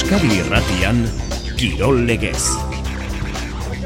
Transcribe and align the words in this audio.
Euskadi 0.00 0.38
Irratian 0.40 1.02
Kirol 1.60 2.06
Legez. 2.08 2.40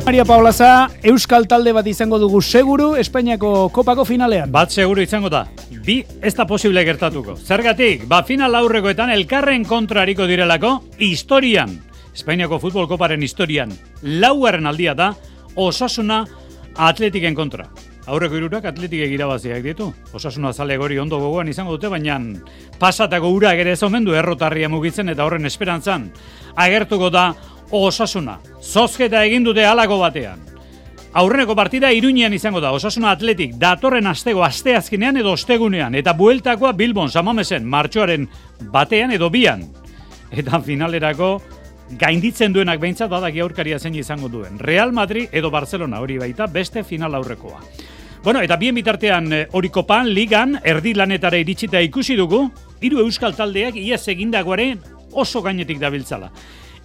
Maria 0.07 0.23
Paulaza, 0.25 0.87
Euskal 1.03 1.49
talde 1.51 1.73
bat 1.75 1.89
izango 1.91 2.21
dugu 2.23 2.39
seguru 2.39 2.93
Espainiako 2.95 3.67
kopako 3.75 4.05
finalean. 4.07 4.53
Bat 4.55 4.71
seguru 4.71 5.03
izango 5.03 5.27
da. 5.27 5.41
Bi 5.83 6.05
ez 6.23 6.31
da 6.39 6.47
posible 6.47 6.85
gertatuko. 6.87 7.35
Zergatik, 7.35 8.05
ba 8.07 8.23
final 8.23 8.55
aurrekoetan 8.55 9.11
elkarren 9.11 9.67
kontrariko 9.67 10.29
direlako 10.31 10.77
historian. 11.03 11.75
Espainiako 12.15 12.61
futbol 12.63 12.87
koparen 12.87 13.27
historian 13.27 13.75
laugarren 14.23 14.71
aldia 14.71 14.95
da 14.95 15.11
osasuna 15.57 16.23
atletiken 16.77 17.35
kontra. 17.35 17.67
Aurreko 18.05 18.37
irurak 18.37 18.67
atletikek 18.69 19.15
irabaziak 19.17 19.63
ditu. 19.65 19.89
Osasuna 20.13 20.53
zale 20.53 20.77
gori 20.77 20.99
ondo 21.01 21.19
gogoan 21.23 21.49
izango 21.49 21.79
dute, 21.79 21.89
baina 21.89 22.19
pasatako 22.79 23.31
ura 23.33 23.55
ere 23.57 23.73
ez 23.73 23.83
omen 23.83 24.05
du 24.05 24.13
errotarria 24.15 24.69
mugitzen 24.69 25.09
eta 25.09 25.25
horren 25.25 25.49
esperantzan. 25.49 26.11
Agertuko 26.55 27.09
da 27.11 27.31
osasuna. 27.71 28.39
Zozketa 28.61 29.25
egin 29.25 29.45
dute 29.45 29.65
halako 29.65 29.99
batean. 30.03 30.43
Aurreneko 31.15 31.55
partida 31.55 31.93
iruñean 31.95 32.35
izango 32.35 32.61
da, 32.61 32.73
osasuna 32.75 33.13
atletik, 33.15 33.55
datorren 33.57 34.07
astego 34.11 34.43
asteazkinean 34.43 35.17
edo 35.23 35.33
ostegunean, 35.33 35.95
eta 35.95 36.13
bueltakoa 36.19 36.73
Bilbon, 36.75 37.09
samamesen, 37.09 37.65
martxoaren 37.71 38.27
batean 38.75 39.15
edo 39.15 39.31
bian. 39.31 39.63
Eta 40.35 40.59
finalerako, 40.59 41.37
gainditzen 42.01 42.53
duenak 42.53 42.81
behintzat 42.83 43.11
badaki 43.11 43.41
aurkaria 43.45 43.79
zein 43.79 43.95
izango 43.95 44.29
duen. 44.29 44.59
Real 44.59 44.93
Madrid 44.93 45.29
edo 45.33 45.51
Barcelona 45.55 46.01
hori 46.03 46.19
baita 46.19 46.49
beste 46.51 46.83
final 46.83 47.15
aurrekoa. 47.15 47.61
Bueno, 48.25 48.41
eta 48.41 48.57
bien 48.57 48.75
bitartean 48.75 49.33
eh, 49.35 49.49
hori 49.53 49.69
kopan, 49.69 50.07
ligan, 50.17 50.55
erdi 50.65 50.95
lanetara 50.97 51.37
iritsita 51.37 51.83
ikusi 51.85 52.15
dugu, 52.17 52.47
hiru 52.81 53.03
euskal 53.03 53.35
taldeak 53.37 53.77
iaz 53.77 54.07
egindagoaren 54.09 54.81
oso 55.13 55.43
gainetik 55.45 55.77
dabiltzala. 55.83 56.31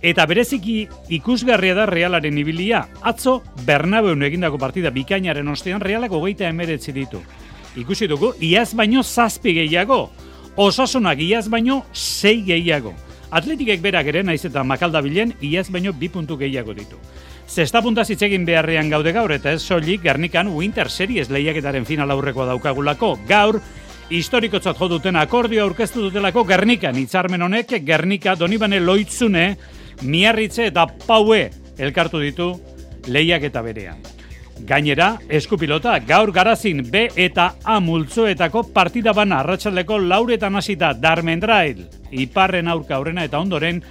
Eta 0.04 0.26
bereziki 0.28 0.82
ikusgarria 1.16 1.78
da 1.78 1.86
realaren 1.88 2.36
ibilia, 2.44 2.82
atzo 3.08 3.38
Bernabeun 3.64 4.28
egindako 4.28 4.60
partida 4.60 4.92
bikainaren 4.92 5.48
ostean 5.48 5.80
realak 5.80 6.12
hogeita 6.12 6.44
emeretzi 6.52 6.92
ditu. 6.92 7.24
Ikusi 7.80 8.12
dugu, 8.12 8.34
iaz 8.44 8.74
baino 8.76 9.00
zazpi 9.00 9.56
gehiago, 9.62 10.10
osasunak 10.60 11.24
iaz 11.24 11.48
baino 11.48 11.86
sei 11.94 12.42
gehiago. 12.44 12.92
Atletikek 13.32 13.80
berak 13.80 14.12
ere 14.12 14.28
naiz 14.28 14.44
eta 14.44 14.68
makalda 14.68 15.00
bilen, 15.00 15.38
iaz 15.40 15.70
baino 15.72 15.96
bi 15.96 16.12
puntu 16.12 16.36
gehiago 16.36 16.76
ditu. 16.76 17.00
Zesta 17.50 17.82
punta 17.82 18.04
zitzegin 18.06 18.44
beharrean 18.46 18.92
gaude 18.94 19.10
gaur 19.10 19.32
eta 19.34 19.50
ez 19.56 19.64
soilik 19.66 20.04
Gernikan 20.04 20.52
Winter 20.54 20.86
Series 20.94 21.32
lehiaketaren 21.34 21.86
final 21.86 22.12
aurrekoa 22.14 22.46
daukagulako. 22.52 23.16
Gaur, 23.28 23.58
historikotzat 24.14 24.78
jo 24.78 24.88
duten 24.92 25.18
akordio 25.18 25.64
aurkeztu 25.64 26.04
dutelako 26.06 26.44
Gernikan, 26.46 26.96
hitzarmen 26.96 27.42
honek 27.42 27.74
Gernika 27.86 28.36
Donibane 28.38 28.78
Loitzune, 28.80 29.58
Miarritze 30.06 30.68
eta 30.70 30.86
Paue 31.08 31.50
elkartu 31.80 32.22
ditu 32.22 32.52
lehiaketa 33.08 33.64
berean. 33.66 33.98
Gainera, 34.70 35.16
eskupilota 35.28 35.96
gaur 36.06 36.30
garazin 36.36 36.84
B 36.92 37.08
eta 37.16 37.56
A 37.64 37.80
multzoetako 37.80 38.68
partida 38.76 39.14
bana 39.14 39.40
arratsaldeko 39.40 39.98
lauretan 39.98 40.56
hasita 40.56 40.94
Darmendrail, 40.94 41.82
iparren 42.12 42.68
aurka 42.68 43.00
aurrena 43.00 43.26
eta 43.26 43.40
ondoren 43.42 43.82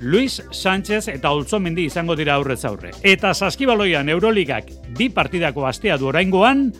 Luis 0.00 0.42
Sánchez 0.50 1.08
eta 1.08 1.30
Olzomendi 1.32 1.86
izango 1.86 2.16
dira 2.16 2.34
aurrez 2.34 2.64
aurre. 2.64 2.92
Eta 3.02 3.32
saskibaloian 3.34 4.08
Euroligak 4.08 4.70
bi 4.98 5.08
partidako 5.08 5.66
astea 5.66 5.96
du 5.98 6.10
oraingoan, 6.12 6.72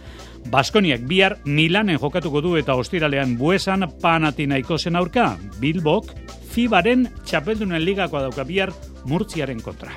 Baskoniak 0.51 1.03
bihar 1.11 1.39
Milanen 1.45 1.99
jokatuko 1.99 2.41
du 2.41 2.55
eta 2.57 2.77
ostiralean 2.79 3.35
buesan 3.39 3.83
panatinaikosen 4.03 4.97
aurka, 4.97 5.33
Bilbok, 5.61 6.13
Fibaren 6.53 7.09
txapeldunen 7.25 7.83
ligakoa 7.83 8.29
dauka 8.29 8.45
bihar 8.47 8.73
Murtziaren 9.05 9.61
kontra. 9.61 9.91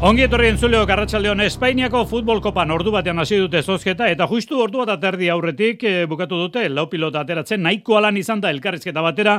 Ongi 0.00 0.22
etorri 0.24 0.46
entzuleo 0.48 0.86
Garratxaldeon 0.88 1.42
Espainiako 1.44 2.06
futbol 2.08 2.38
kopan 2.40 2.70
ordu 2.72 2.88
batean 2.94 3.18
hasi 3.20 3.36
dute 3.36 3.60
zozketa 3.60 4.06
eta 4.08 4.24
justu 4.30 4.56
ordu 4.64 4.78
bat 4.80 4.94
aterdi 4.94 5.26
aurretik 5.28 5.82
e, 5.84 5.90
bukatu 6.08 6.38
dute 6.40 6.62
lau 6.72 6.86
pilota 6.88 7.20
ateratzen 7.20 7.60
nahiko 7.60 7.98
alan 7.98 8.16
izan 8.16 8.40
da 8.40 8.48
elkarrizketa 8.48 9.02
batera, 9.04 9.34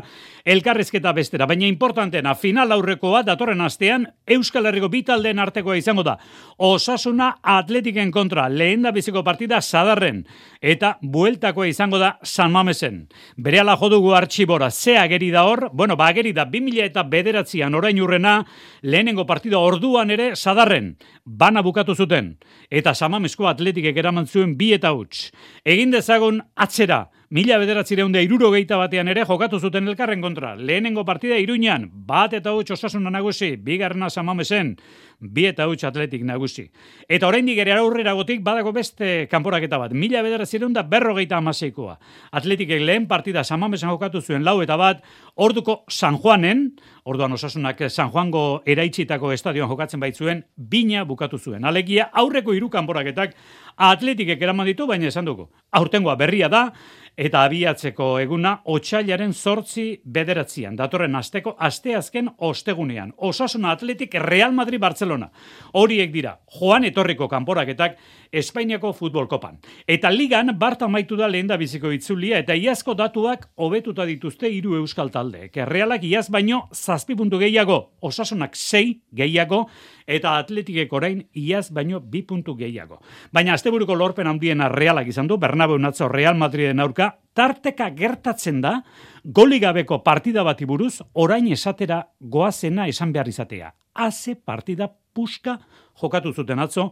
elkarrizketa 0.46 1.16
bestera. 1.18 1.48
Baina 1.50 1.66
importantena, 1.66 2.36
final 2.38 2.76
aurrekoa 2.76 3.24
datorren 3.26 3.66
astean 3.66 4.06
Euskal 4.30 4.70
Herriko 4.70 4.92
bitaldeen 4.94 5.42
artekoa 5.42 5.80
izango 5.80 6.04
da. 6.06 6.20
Osasuna 6.62 7.32
atletiken 7.42 8.14
kontra, 8.14 8.46
lehen 8.46 8.86
da 8.86 8.94
biziko 8.94 9.26
partida 9.26 9.64
sadarren 9.66 10.22
eta 10.62 10.94
bueltakoa 11.02 11.72
izango 11.74 11.98
da 11.98 12.12
San 12.22 12.54
Mamesen. 12.54 13.08
Bere 13.36 13.64
ala 13.64 13.80
jodugu 13.82 14.14
artxibora, 14.14 14.70
ze 14.70 14.94
ageri 15.02 15.32
da 15.34 15.48
hor, 15.50 15.72
bueno, 15.74 15.98
ba 15.98 16.14
ageri 16.14 16.38
da 16.38 16.46
2000 16.46 16.86
eta 16.86 17.02
bederatzean 17.02 17.74
orain 17.74 17.98
urrena, 17.98 18.38
lehenengo 18.84 19.26
partida 19.26 19.58
orduan 19.58 20.14
ere 20.14 20.36
sadarren, 20.52 20.96
bana 21.26 21.64
bukatu 21.64 21.96
zuten, 21.96 22.36
eta 22.70 22.94
samamesko 22.94 23.48
atletikek 23.52 23.98
eraman 23.98 24.28
zuen 24.28 24.56
bi 24.60 24.72
eta 24.76 24.94
huts. 24.96 25.30
Egin 25.66 25.94
dezagun 25.96 26.42
atzera, 26.56 27.06
mila 27.32 27.56
bederatzi 27.62 27.96
deunde 27.96 28.20
iruro 28.26 28.50
geita 28.52 28.76
batean 28.76 29.08
ere 29.08 29.24
jokatu 29.24 29.60
zuten 29.60 29.88
elkarren 29.88 30.20
kontra. 30.22 30.52
Lehenengo 30.56 31.06
partida 31.08 31.38
iruñan, 31.40 31.88
bat 32.06 32.34
eta 32.36 32.52
huts 32.52 32.74
osasuna 32.76 33.10
nagusi, 33.10 33.56
bigarna 33.56 34.10
samamesen, 34.10 34.74
bi 35.22 35.46
eta 35.48 35.70
huts 35.70 35.86
atletik 35.88 36.26
nagusi. 36.28 36.66
Eta 37.08 37.30
oraindik 37.30 37.62
ere 37.64 37.78
aurrera 37.78 38.12
gotik 38.20 38.44
badako 38.44 38.74
beste 38.76 39.30
kanporaketa 39.32 39.80
bat, 39.80 39.96
mila 39.96 40.26
bederatzi 40.26 40.60
deunda 40.60 40.84
berrogeita 40.84 41.38
amaseikoa. 41.40 41.96
Atletikek 42.36 42.84
lehen 42.84 43.08
partida 43.08 43.46
samamesen 43.46 43.90
jokatu 43.94 44.20
zuen 44.20 44.44
lau 44.44 44.60
eta 44.62 44.76
bat, 44.76 45.00
orduko 45.36 45.86
San 45.88 46.20
Juanen, 46.20 46.74
orduan 47.06 47.32
osasunak 47.32 47.80
San 47.90 48.12
Juango 48.12 48.62
eraitsitako 48.66 49.32
estadioan 49.32 49.72
jokatzen 49.72 50.04
baitzuen, 50.04 50.44
bina 50.58 51.06
bukatu 51.08 51.40
zuen. 51.40 51.64
Alegia, 51.64 52.10
aurreko 52.12 52.52
hiru 52.54 52.70
kanporaketak 52.70 53.40
atletikek 53.78 54.42
eraman 54.42 54.66
ditu, 54.66 54.88
baina 54.88 55.08
esan 55.08 55.26
dugu. 55.26 55.50
Aurtengoa 55.72 56.16
berria 56.16 56.50
da, 56.50 56.72
eta 57.18 57.44
abiatzeko 57.46 58.08
eguna 58.22 58.54
otxailaren 58.72 59.34
sortzi 59.34 59.86
bederatzean. 60.06 60.76
Datorren 60.80 61.16
asteko 61.16 61.56
asteazken 61.60 62.30
ostegunean. 62.38 63.12
Osasuna 63.18 63.72
Atletik 63.76 64.16
Real 64.24 64.54
Madrid 64.56 64.80
Barcelona. 64.80 65.30
Horiek 65.74 66.12
dira, 66.14 66.38
joan 66.60 66.86
etorriko 66.88 67.28
kanporaketak 67.28 67.98
Espainiako 68.32 68.94
futbol 68.96 69.28
kopan. 69.28 69.58
Eta 69.88 70.10
ligan 70.10 70.54
Barta 70.58 70.88
maitu 70.88 71.18
da 71.20 71.28
lehen 71.28 71.50
da 71.50 71.58
biziko 71.60 71.92
itzulia 71.92 72.40
eta 72.40 72.56
iazko 72.56 72.96
datuak 72.96 73.50
hobetuta 73.58 74.06
dituzte 74.08 74.48
hiru 74.50 74.78
euskal 74.80 75.12
taldeek. 75.12 75.58
Realak 75.68 76.06
iaz 76.08 76.30
baino 76.32 76.70
zazpi 76.72 77.16
puntu 77.16 77.38
gehiago, 77.42 77.92
osasunak 78.02 78.56
sei 78.56 79.02
gehiago, 79.14 79.66
eta 80.08 80.38
atletikek 80.40 80.94
orain 80.94 81.26
iaz 81.36 81.70
baino 81.74 82.00
bi 82.00 82.24
puntu 82.24 82.56
gehiago. 82.56 83.02
Baina 83.34 83.54
asteburuko 83.62 83.94
lorpen 83.94 84.26
handiena 84.26 84.66
realak 84.74 85.12
izan 85.12 85.28
du, 85.30 85.38
Bernabeu 85.38 85.78
natzo 85.78 86.08
Real 86.10 86.34
Madriden 86.34 86.82
aurka, 86.82 87.12
tarteka 87.38 87.92
gertatzen 87.94 88.58
da, 88.64 88.80
goligabeko 89.22 90.00
partida 90.02 90.42
bati 90.42 90.66
buruz, 90.66 90.96
orain 91.14 91.46
esatera 91.54 92.00
goazena 92.20 92.88
esan 92.90 93.14
behar 93.14 93.30
izatea. 93.30 93.70
Haze 93.94 94.34
partida 94.36 94.90
puska 94.90 95.60
jokatu 96.02 96.34
zuten 96.34 96.64
atzo, 96.64 96.88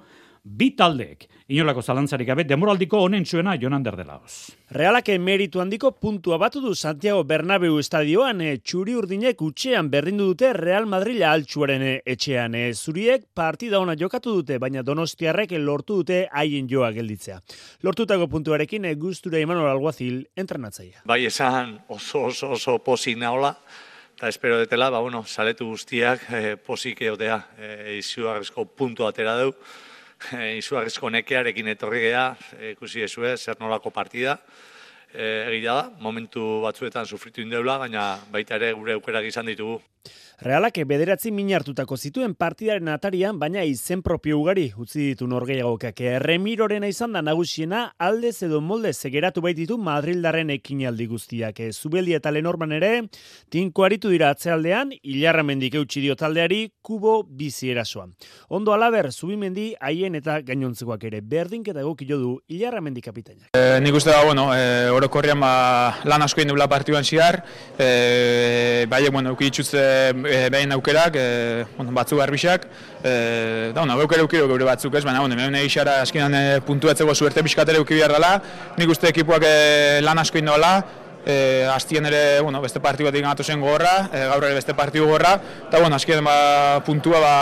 bi 0.50 0.72
taldeek. 0.76 1.28
Inolako 1.50 1.82
zalantzarik 1.82 2.28
gabe, 2.30 2.44
demoraldiko 2.46 3.00
honen 3.06 3.26
zuena 3.26 3.56
Jonan 3.58 3.84
Derdelaoz. 3.86 4.52
Realak 4.74 5.08
meritu 5.22 5.62
handiko 5.62 5.92
puntua 5.92 6.38
batu 6.38 6.62
du 6.62 6.76
Santiago 6.76 7.24
Bernabeu 7.24 7.80
estadioan, 7.80 8.42
e, 8.42 8.58
txuri 8.58 8.96
urdinek 8.98 9.42
utxean 9.42 9.90
berdindu 9.90 10.28
dute 10.32 10.52
Real 10.54 10.86
Madrila 10.86 11.32
altxuaren 11.34 11.82
e, 11.82 11.96
etxean. 12.06 12.56
E, 12.56 12.74
zuriek 12.74 13.26
partida 13.34 13.80
ona 13.80 13.96
jokatu 13.98 14.36
dute, 14.40 14.60
baina 14.62 14.84
donostiarrek 14.86 15.56
lortu 15.58 16.02
dute 16.02 16.24
haien 16.32 16.70
joa 16.70 16.92
gelditzea. 16.94 17.40
Lortutako 17.84 18.30
puntuarekin 18.30 18.86
e, 18.86 18.96
guztura 18.96 19.42
Imanol 19.42 19.70
Alguazil 19.70 20.24
entrenatzaia. 20.38 21.06
Bai 21.06 21.24
esan 21.26 21.78
oso 21.90 22.28
oso 22.30 22.54
oso 22.58 22.78
pozik 22.86 23.18
naola, 23.18 23.56
eta 24.18 24.30
espero 24.30 24.58
detela, 24.60 24.90
ba, 24.90 25.00
bueno, 25.02 25.24
saletu 25.26 25.70
guztiak 25.70 26.30
e, 26.30 26.58
pozik 26.58 27.02
eotea, 27.08 27.38
e, 27.58 28.00
izugarrizko 28.04 28.66
puntu 28.76 29.06
atera 29.08 29.38
du, 29.40 29.54
e, 30.34 30.58
izugarrizko 30.62 31.12
nekearekin 31.14 31.72
etorri 31.76 32.04
geha, 32.08 32.26
e, 32.58 32.74
ikusi 32.76 33.06
ezue, 33.08 33.36
zer 33.38 33.60
nolako 33.62 33.92
partida, 33.96 34.38
e, 35.14 35.46
egia 35.56 35.74
da, 35.74 35.92
momentu 36.00 36.62
batzuetan 36.64 37.06
sufritu 37.06 37.42
indeula, 37.42 37.78
baina 37.78 38.10
baita 38.32 38.60
ere 38.60 38.74
gure 38.74 38.98
aukerak 39.00 39.26
izan 39.30 39.50
ditugu. 39.52 39.80
Realak 40.40 40.78
bederatzi 40.88 41.34
min 41.36 41.50
hartutako 41.52 41.98
zituen 42.00 42.32
partidaren 42.40 42.88
atarian, 42.88 43.36
baina 43.40 43.66
izen 43.68 44.00
propio 44.02 44.38
ugari 44.40 44.70
utzi 44.80 45.10
ditu 45.10 45.26
norgeiagokak. 45.28 46.00
Remirorena 46.24 46.88
izan 46.88 47.18
da 47.18 47.20
nagusiena 47.22 47.82
aldez 48.00 48.38
edo 48.48 48.62
molde 48.64 48.94
zegeratu 48.94 49.44
baititu 49.44 49.76
Madrildarren 49.78 50.54
ekinaldi 50.56 51.10
guztiak. 51.12 51.60
Zubeldi 51.74 52.16
eta 52.16 52.32
Lenorman 52.32 52.72
ere, 52.78 52.92
tinko 53.52 53.84
aritu 53.84 54.14
dira 54.14 54.30
atzealdean, 54.32 54.94
hilarra 55.04 55.44
mendik 55.44 55.76
eutxi 55.76 56.06
dio 56.06 56.16
taldeari, 56.16 56.62
kubo 56.82 57.18
bizi 57.28 57.74
erasoan. 57.76 58.16
Ondo 58.48 58.72
alaber, 58.72 59.12
zubimendi, 59.12 59.74
haien 59.82 60.16
eta 60.16 60.40
gainontzekoak 60.48 61.04
ere. 61.12 61.20
Berdinketa 61.20 61.84
egokio 61.84 62.22
du, 62.24 62.32
hilarra 62.48 62.80
mendik 62.80 63.10
kapitaina. 63.12 63.52
E, 63.60 63.82
nik 63.84 64.00
uste 64.00 64.16
da, 64.16 64.24
bueno, 64.24 64.54
e, 64.56 64.88
orokorrean 65.00 65.40
ba, 65.42 65.52
lan 66.10 66.24
asko 66.26 66.44
indula 66.44 66.68
partioan 66.72 67.08
ziar, 67.08 67.42
e, 67.78 68.86
bai, 68.90 69.02
bueno, 69.10 69.34
ukitxuz 69.34 69.74
e, 69.74 70.48
behin 70.52 70.72
aukerak, 70.76 71.18
e, 71.18 71.66
bueno, 71.78 71.92
batzu 71.96 72.20
garbisak, 72.20 72.68
e, 73.04 73.72
da, 73.74 73.82
bueno, 73.82 74.00
aukera 74.00 74.24
ukiro 74.28 74.48
gure 74.52 74.68
batzuk 74.68 74.96
ez, 74.96 75.04
baina, 75.08 75.22
bueno, 75.24 75.36
hemen 75.40 75.60
egixara 75.64 76.00
askinan 76.06 76.36
e, 76.36 76.46
puntuatzeko 76.66 77.16
suerte 77.16 77.44
pixkatere 77.46 77.82
uki 77.82 78.00
behar 78.00 78.16
dela, 78.18 78.34
nik 78.78 78.96
uste 78.96 79.12
ekipuak 79.12 79.46
e, 79.48 80.02
lan 80.06 80.22
asko 80.22 80.42
indola, 80.42 80.74
e, 81.26 81.66
astien 81.74 82.06
ere, 82.10 82.42
bueno, 82.42 82.62
beste 82.62 82.82
partidu 82.84 83.10
bat 83.10 83.20
ikangatu 83.20 83.44
zen 83.46 83.64
gorra, 83.64 84.10
e, 84.12 84.26
gaur 84.34 84.50
ere 84.50 84.60
beste 84.60 84.76
partidu 84.78 85.08
gorra, 85.10 85.38
eta, 85.68 85.80
bueno, 85.80 85.96
askien 85.96 86.24
ba, 86.26 86.84
puntua 86.86 87.24
ba, 87.24 87.34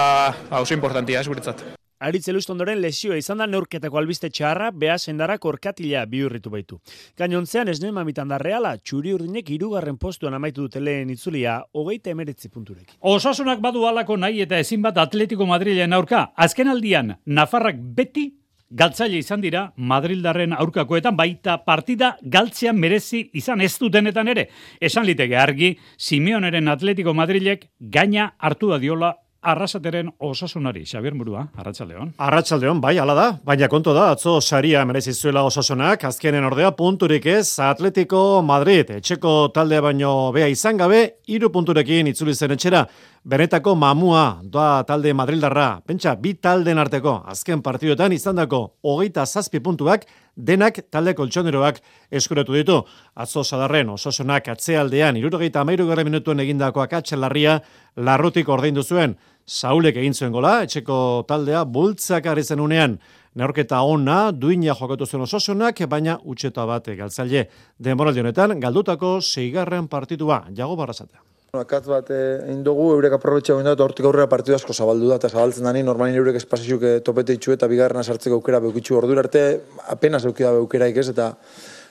ba 0.50 0.63
oso 0.63 0.77
importantia, 0.77 1.21
ez 1.21 1.27
guretzat. 1.27 1.76
Aritz 1.99 2.29
ondoren 2.49 2.77
lesioa 2.81 3.17
izan 3.17 3.39
da 3.41 3.47
neurketako 3.49 3.97
albiste 3.97 4.29
txarra, 4.29 4.69
beha 4.71 4.97
sendara 4.97 5.38
korkatila 5.41 6.05
bihurritu 6.05 6.51
baitu. 6.53 6.79
Gainontzean 7.17 7.67
ez 7.67 7.79
noen 7.81 7.95
mamitan 7.95 8.27
da 8.29 8.38
reala, 8.38 8.75
txuri 8.77 9.15
urdinek 9.15 9.49
irugarren 9.49 9.97
postuan 9.97 10.38
amaitu 10.38 10.67
dute 10.67 10.79
lehen 10.79 11.09
itzulia, 11.09 11.63
hogeita 11.73 12.13
emeretzi 12.13 12.53
punturek. 12.53 12.94
Osasunak 13.01 13.63
badu 13.65 13.88
alako 13.89 14.17
nahi 14.17 14.44
eta 14.45 14.59
ezin 14.59 14.85
bat 14.85 14.97
Atletico 14.97 15.49
Madrilen 15.49 15.94
aurka. 15.94 16.27
Azken 16.35 16.69
aldian, 16.69 17.15
Nafarrak 17.25 17.81
beti 17.81 18.29
galtzaile 18.69 19.17
izan 19.17 19.41
dira 19.41 19.71
Madrildarren 19.77 20.53
aurkakoetan 20.53 21.15
baita 21.17 21.57
partida 21.65 22.15
galtzean 22.21 22.77
merezi 22.77 23.29
izan 23.33 23.61
ez 23.61 23.73
dutenetan 23.79 24.27
ere. 24.27 24.49
Esan 24.79 25.07
liteke 25.07 25.38
argi, 25.38 25.77
Simeoneren 25.97 26.67
Atletico 26.67 27.13
Madrilek 27.13 27.71
gaina 27.79 28.35
hartu 28.38 28.69
da 28.69 28.77
diola 28.77 29.15
arrasateren 29.47 30.09
osasunari, 30.19 30.83
Xabier 30.85 31.15
Murua, 31.15 31.45
Arratxaldeon. 31.55 32.11
Arratxaldeon, 32.19 32.81
bai, 32.83 32.97
ala 32.99 33.15
da, 33.15 33.27
baina 33.47 33.69
kontu 33.71 33.94
da, 33.95 34.09
atzo 34.11 34.38
saria 34.41 34.83
merezizuela 34.85 35.45
osasunak, 35.47 36.03
azkenen 36.09 36.44
ordea 36.44 36.73
punturik 36.75 37.25
ez, 37.31 37.59
Atletico 37.63 38.41
Madrid, 38.44 38.91
etxeko 38.97 39.35
taldea 39.55 39.85
baino 39.85 40.13
bea 40.35 40.49
izan 40.51 40.79
gabe, 40.81 41.01
iru 41.31 41.51
punturekin 41.53 42.11
itzuli 42.11 42.35
zen 42.35 42.57
etxera, 42.57 42.83
benetako 43.27 43.75
mamua, 43.75 44.39
doa 44.44 44.83
talde 44.88 45.13
Madrildarra, 45.15 45.81
pentsa, 45.88 46.15
bi 46.19 46.33
talden 46.44 46.79
arteko, 46.79 47.21
azken 47.27 47.63
partiduetan 47.63 48.15
izandako 48.15 48.61
hogeita 48.83 49.25
zazpi 49.25 49.59
puntuak, 49.63 50.05
denak 50.38 50.79
talde 50.91 51.15
koltsoneroak 51.17 51.81
eskuratu 52.11 52.55
ditu. 52.55 52.77
Atzo 53.15 53.44
sadarren, 53.44 53.89
osasunak 53.95 54.47
atzealdean, 54.53 55.17
irurogeita 55.19 55.63
amairu 55.63 55.88
gara 55.89 56.05
minutuen 56.07 56.44
egindakoak 56.45 56.94
atxelarria, 57.01 57.59
larrutik 57.97 58.47
ordein 58.49 58.77
duzuen, 58.77 59.17
Saulek 59.47 59.95
egin 59.95 60.11
zuen 60.11 60.33
gola, 60.35 60.57
etxeko 60.65 61.23
taldea 61.27 61.61
bultzak 61.63 62.25
zen 62.44 62.59
unean, 62.59 62.97
neorketa 63.33 63.79
ona, 63.81 64.31
duina 64.31 64.75
jokatu 64.75 65.05
zuen 65.05 65.23
osasunak, 65.23 65.79
baina 65.88 66.17
utxeta 66.25 66.65
bat 66.65 66.89
galtzaile. 66.97 67.47
Demoraldi 67.79 68.19
honetan, 68.19 68.59
galdutako 68.59 69.21
seigarren 69.21 69.88
partidua, 69.88 70.44
jago 70.53 70.75
barrazatea. 70.75 71.23
Akatz 71.55 71.88
bat 71.88 72.11
eh, 72.11 72.44
egin 72.44 72.59
dugu, 72.65 72.89
eurek 72.97 73.15
aprobetxe 73.15 73.53
egin 73.53 73.69
dut, 73.71 73.79
hortik 73.79 74.05
aurrera 74.05 74.27
partidu 74.27 74.57
asko 74.57 74.73
zabaldu 74.73 75.07
da, 75.07 75.15
eta 75.15 75.31
zabaltzen 75.31 75.63
dani, 75.63 75.81
normalin 75.81 76.19
eurek 76.19 76.35
espazizuk 76.41 76.83
topete 77.07 77.39
itxu 77.39 77.55
eta 77.55 77.71
bigarren 77.71 78.03
sartzeko 78.03 78.41
aukera 78.41 78.59
beukitxu 78.59 78.99
ordura 78.99 79.23
arte, 79.23 79.47
apenas 79.88 80.25
eukida 80.27 80.51
beukeraik 80.59 80.99
ez, 80.99 81.07
eta 81.15 81.31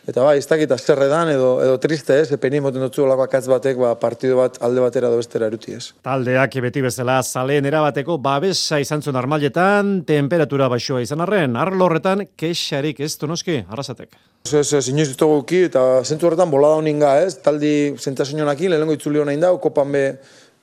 Eta 0.06 0.23
bai, 0.23 0.37
ez 0.38 0.47
dakit 0.47 0.70
azerredan 0.70 1.32
edo, 1.32 1.49
edo 1.64 1.79
triste 1.82 2.14
ez, 2.23 2.29
epeni 2.31 2.61
moten 2.62 2.85
dutzu 2.85 3.03
olako 3.03 3.25
akatz 3.25 3.49
batek 3.50 3.81
ba, 3.81 3.88
partidu 3.99 4.37
bat 4.38 4.61
alde 4.62 4.85
batera 4.85 5.11
edo 5.11 5.19
bestera 5.19 5.49
eruti 5.50 5.75
ez. 5.75 5.88
Taldeak 6.06 6.55
beti 6.62 6.85
bezala 6.85 7.17
zaleen 7.25 7.67
erabateko 7.67 8.14
babesa 8.23 8.79
izan 8.79 9.03
zuen 9.03 9.19
armaletan, 9.19 10.05
temperatura 10.06 10.70
baixoa 10.70 11.03
izan 11.03 11.26
arren, 11.26 11.58
arlo 11.58 11.88
horretan 11.88 12.23
kexarik 12.38 13.03
ez 13.03 13.17
noski, 13.26 13.58
arrasatek. 13.67 14.14
Ez, 14.47 14.73
ez, 14.79 14.87
inoiz 14.94 15.11
dut 15.11 15.53
eta 15.58 16.05
zentu 16.05 16.31
horretan 16.31 16.50
bola 16.55 16.76
da 17.00 17.20
ez, 17.25 17.35
taldi 17.43 17.97
zentazionakin, 17.99 18.70
lehenengo 18.70 18.94
itzuli 18.94 19.19
honain 19.19 19.41
da, 19.41 19.50
kopan 19.58 19.91
be, 19.91 20.06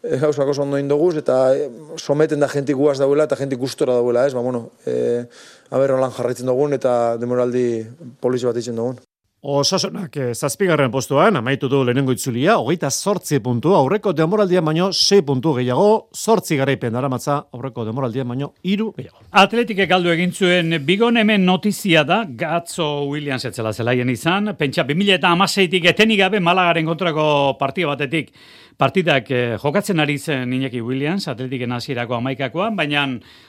e, 0.01 0.17
gauzak 0.19 0.47
oso 0.47 0.61
ondo 0.61 0.77
indoguz, 0.77 1.17
eta 1.17 1.53
e, 1.53 1.69
someten 1.97 2.39
da 2.39 2.47
jentik 2.47 2.77
guaz 2.77 2.99
dauela, 2.99 3.25
eta 3.25 3.35
jentik 3.35 3.59
gustora 3.59 3.99
dauela, 3.99 4.25
ez, 4.25 4.33
ba, 4.33 4.39
bueno, 4.39 4.69
e, 4.85 5.25
aber 5.69 5.97
holan 5.97 6.15
jarraitzen 6.15 6.47
dugun, 6.47 6.79
eta 6.79 7.17
demoraldi 7.19 7.83
polizi 8.21 8.47
bat 8.47 8.55
itzen 8.55 8.79
dugun. 8.79 9.03
Osasunak 9.43 10.13
eh, 10.15 10.29
zazpigarren 10.31 10.87
postuan, 10.87 11.35
amaitu 11.35 11.67
du 11.67 11.81
lehenengo 11.83 12.13
itzulia, 12.15 12.53
hogeita 12.61 12.87
sortzi 12.87 13.41
puntu, 13.43 13.73
aurreko 13.75 14.13
demoraldia 14.15 14.61
baino 14.63 14.87
6 14.95 15.19
puntu 15.27 15.51
gehiago, 15.57 16.07
sortzi 16.15 16.55
garaipen 16.55 16.95
daramatza, 16.95 17.41
aurreko 17.51 17.83
demoraldia 17.83 18.23
baino 18.23 18.53
iru 18.63 18.93
gehiago. 18.95 19.19
Atletike 19.43 19.83
galdu 19.91 20.13
egin 20.15 20.31
zuen 20.31 20.77
bigon 20.87 21.19
hemen 21.19 21.43
notizia 21.43 22.05
da, 22.07 22.21
Gatzo 22.23 22.87
Williams 23.11 23.43
etzela 23.51 23.73
zelaien 23.75 24.15
izan, 24.15 24.53
pentsa 24.55 24.87
2000 24.87 25.19
eta 25.19 25.35
amaseitik 25.35 25.91
etenik 25.91 26.23
gabe 26.23 26.39
Malagaren 26.39 26.87
kontrako 26.87 27.25
partia 27.59 27.91
batetik, 27.91 28.31
partidak 28.77 29.29
eh, 29.31 29.57
jokatzen 29.61 29.99
ari 29.99 30.17
zen 30.17 30.53
Iñaki 30.53 30.81
Williams, 30.81 31.27
atletiken 31.27 31.71
hasierako 31.71 32.17
amaikakoa, 32.17 32.69
baina 32.75 33.05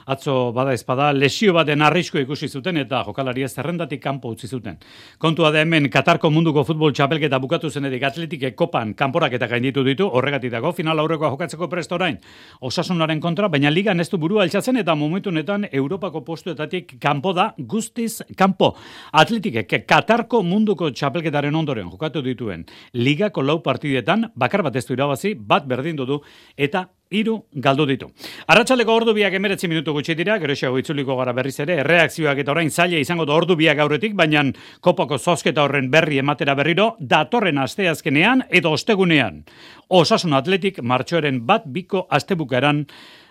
atzo 0.07 0.53
bada 0.53 0.75
ezpada 0.77 1.13
lesio 1.13 1.55
baten 1.57 1.83
arrisko 1.83 2.21
ikusi 2.21 2.49
zuten 2.49 2.77
eta 2.83 3.03
jokalari 3.07 3.45
ez 3.45 3.53
zerrendatik 3.55 4.03
kanpo 4.03 4.35
utzi 4.35 4.49
zuten. 4.49 4.79
Kontua 5.19 5.51
da 5.55 5.63
hemen 5.65 5.84
Katarko 5.91 6.31
munduko 6.31 6.65
futbol 6.65 6.93
txapelketa 6.95 7.39
bukatu 7.43 7.71
zenetik 7.71 8.03
atletike 8.07 8.51
kopan 8.57 8.95
kanporak 8.95 9.33
eta 9.37 9.47
gainditu 9.51 9.85
ditu, 9.85 10.07
horregatik 10.07 10.53
dago, 10.53 10.73
final 10.73 10.99
aurrekoa 11.03 11.31
jokatzeko 11.33 11.69
presto 11.69 11.97
orain, 11.99 12.19
osasunaren 12.61 13.21
kontra, 13.21 13.49
baina 13.49 13.71
ligan 13.71 14.01
ez 14.01 14.09
du 14.11 14.19
burua 14.19 14.43
altxatzen 14.45 14.81
eta 14.83 14.95
momentu 14.95 15.31
honetan 15.31 15.69
Europako 15.71 16.25
postuetatik 16.25 16.97
kanpo 17.01 17.33
da 17.33 17.53
guztiz 17.59 18.23
kanpo. 18.37 18.75
Atletike 19.13 19.65
Katarko 19.85 20.43
munduko 20.43 20.91
txapelketaren 20.91 21.55
ondoren 21.55 21.91
jokatu 21.91 22.23
dituen 22.23 22.67
ligako 22.93 23.43
lau 23.43 23.61
partidetan, 23.63 24.31
bakar 24.35 24.63
bat 24.63 24.77
ez 24.77 24.87
du 24.87 24.95
irabazi, 24.95 25.35
bat 25.35 25.67
berdindu 25.67 26.07
du 26.07 26.21
eta 26.57 26.89
hiru 27.15 27.37
galdu 27.55 27.87
ditu. 27.89 28.11
Arratsaleko 28.51 28.95
ordu 28.95 29.15
biak 29.17 29.35
emeretzi 29.39 29.69
minutu 29.71 29.95
gutxi 29.97 30.17
dira, 30.19 30.39
gero 30.43 30.57
xago 30.59 30.79
itzuliko 30.83 31.17
gara 31.17 31.33
berriz 31.37 31.57
ere, 31.65 31.79
erreakzioak 31.85 32.43
eta 32.43 32.55
orain 32.55 32.71
zaila 32.71 33.01
izango 33.01 33.27
da 33.29 33.37
ordu 33.39 33.57
biak 33.57 33.79
aurretik, 33.79 34.15
baina 34.19 34.45
kopako 34.81 35.19
zozketa 35.19 35.65
horren 35.65 35.91
berri 35.91 36.19
ematera 36.23 36.55
berriro, 36.59 36.95
datorren 37.01 37.59
asteazkenean 37.63 38.47
edo 38.51 38.75
ostegunean. 38.75 39.45
Osasun 39.89 40.35
atletik 40.35 40.83
martxoaren 40.83 41.43
bat 41.47 41.67
biko 41.67 42.07
astebukaran 42.11 42.85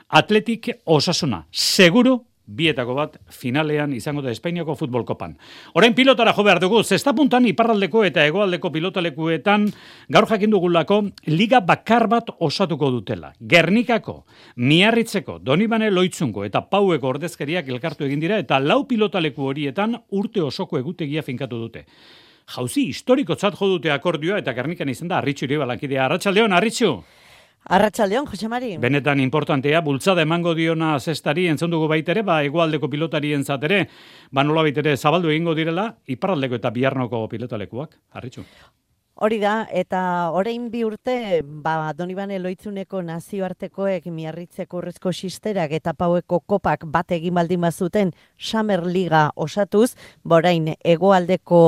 atletik 0.09 0.69
osasuna. 0.85 1.43
Seguru 1.51 2.19
bietako 2.45 2.95
bat 2.97 3.17
finalean 3.31 3.93
izango 3.93 4.21
da 4.21 4.31
Espainiako 4.31 4.75
futbol 4.75 5.05
kopan. 5.07 5.37
Orain 5.73 5.93
pilotara 5.95 6.33
jo 6.35 6.43
behar 6.43 6.59
dugu, 6.59 6.83
zesta 6.83 7.13
puntan 7.15 7.45
iparraldeko 7.47 8.03
eta 8.03 8.25
egoaldeko 8.27 8.71
pilotalekuetan 8.71 9.69
gaur 10.09 10.27
jakin 10.27 10.51
dugulako 10.51 11.01
liga 11.27 11.61
bakar 11.61 12.07
bat 12.07 12.33
osatuko 12.39 12.91
dutela. 12.91 13.33
Gernikako, 13.39 14.25
miarritzeko, 14.57 15.39
donibane 15.39 15.91
loitzungo 15.91 16.43
eta 16.43 16.61
paueko 16.67 17.13
ordezkeriak 17.15 17.69
elkartu 17.69 18.05
egin 18.05 18.19
dira 18.19 18.37
eta 18.37 18.59
lau 18.59 18.83
pilotaleku 18.87 19.47
horietan 19.47 19.97
urte 20.11 20.41
osoko 20.41 20.77
egutegia 20.77 21.23
finkatu 21.23 21.59
dute. 21.59 21.87
Jauzi, 22.53 22.89
historiko 22.89 23.37
jo 23.39 23.67
dute 23.77 23.91
akordioa 23.91 24.37
eta 24.37 24.53
Gernikan 24.53 24.89
izan 24.89 25.07
da, 25.07 25.17
arritxu 25.17 25.45
ere 25.45 25.57
balankidea. 25.57 26.05
Arratxaldeon, 26.05 26.51
arritxu! 26.51 26.97
Arratxaldeon, 27.65 28.27
Jose 28.27 28.49
Mari. 28.51 28.75
Benetan 28.77 29.21
importantea, 29.23 29.79
bultzada 29.81 30.25
emango 30.27 30.51
diona 30.53 30.97
zestari, 30.99 31.47
entzondugu 31.47 31.87
baitere, 31.87 32.23
ba, 32.27 32.41
egualdeko 32.43 32.89
pilotari 32.91 33.31
entzatere, 33.37 33.85
ba, 34.31 34.43
nola 34.43 34.65
baitere, 34.67 34.97
zabaldu 34.97 35.31
egingo 35.31 35.55
direla, 35.55 35.93
iparraldeko 36.05 36.59
eta 36.59 36.73
biarnoko 36.75 37.27
pilotalekuak, 37.31 37.95
harritxu. 38.11 38.43
Hori 39.23 39.37
da, 39.39 39.61
eta 39.71 39.99
orain 40.35 40.65
bi 40.67 40.81
urte, 40.83 41.13
ba, 41.63 41.93
Donibane 41.95 42.41
Loitzuneko 42.43 42.99
nazioartekoek 43.07 44.09
miarritzeko 44.11 44.81
urrezko 44.81 45.13
xisterak 45.15 45.71
eta 45.77 45.93
paueko 45.95 46.41
kopak 46.43 46.81
bat 46.91 47.13
egin 47.15 47.37
baldin 47.37 47.63
bazuten 47.63 48.11
Summer 48.35 48.83
Liga 48.83 49.21
osatuz, 49.39 49.93
borain 50.27 50.73
egoaldeko 50.83 51.59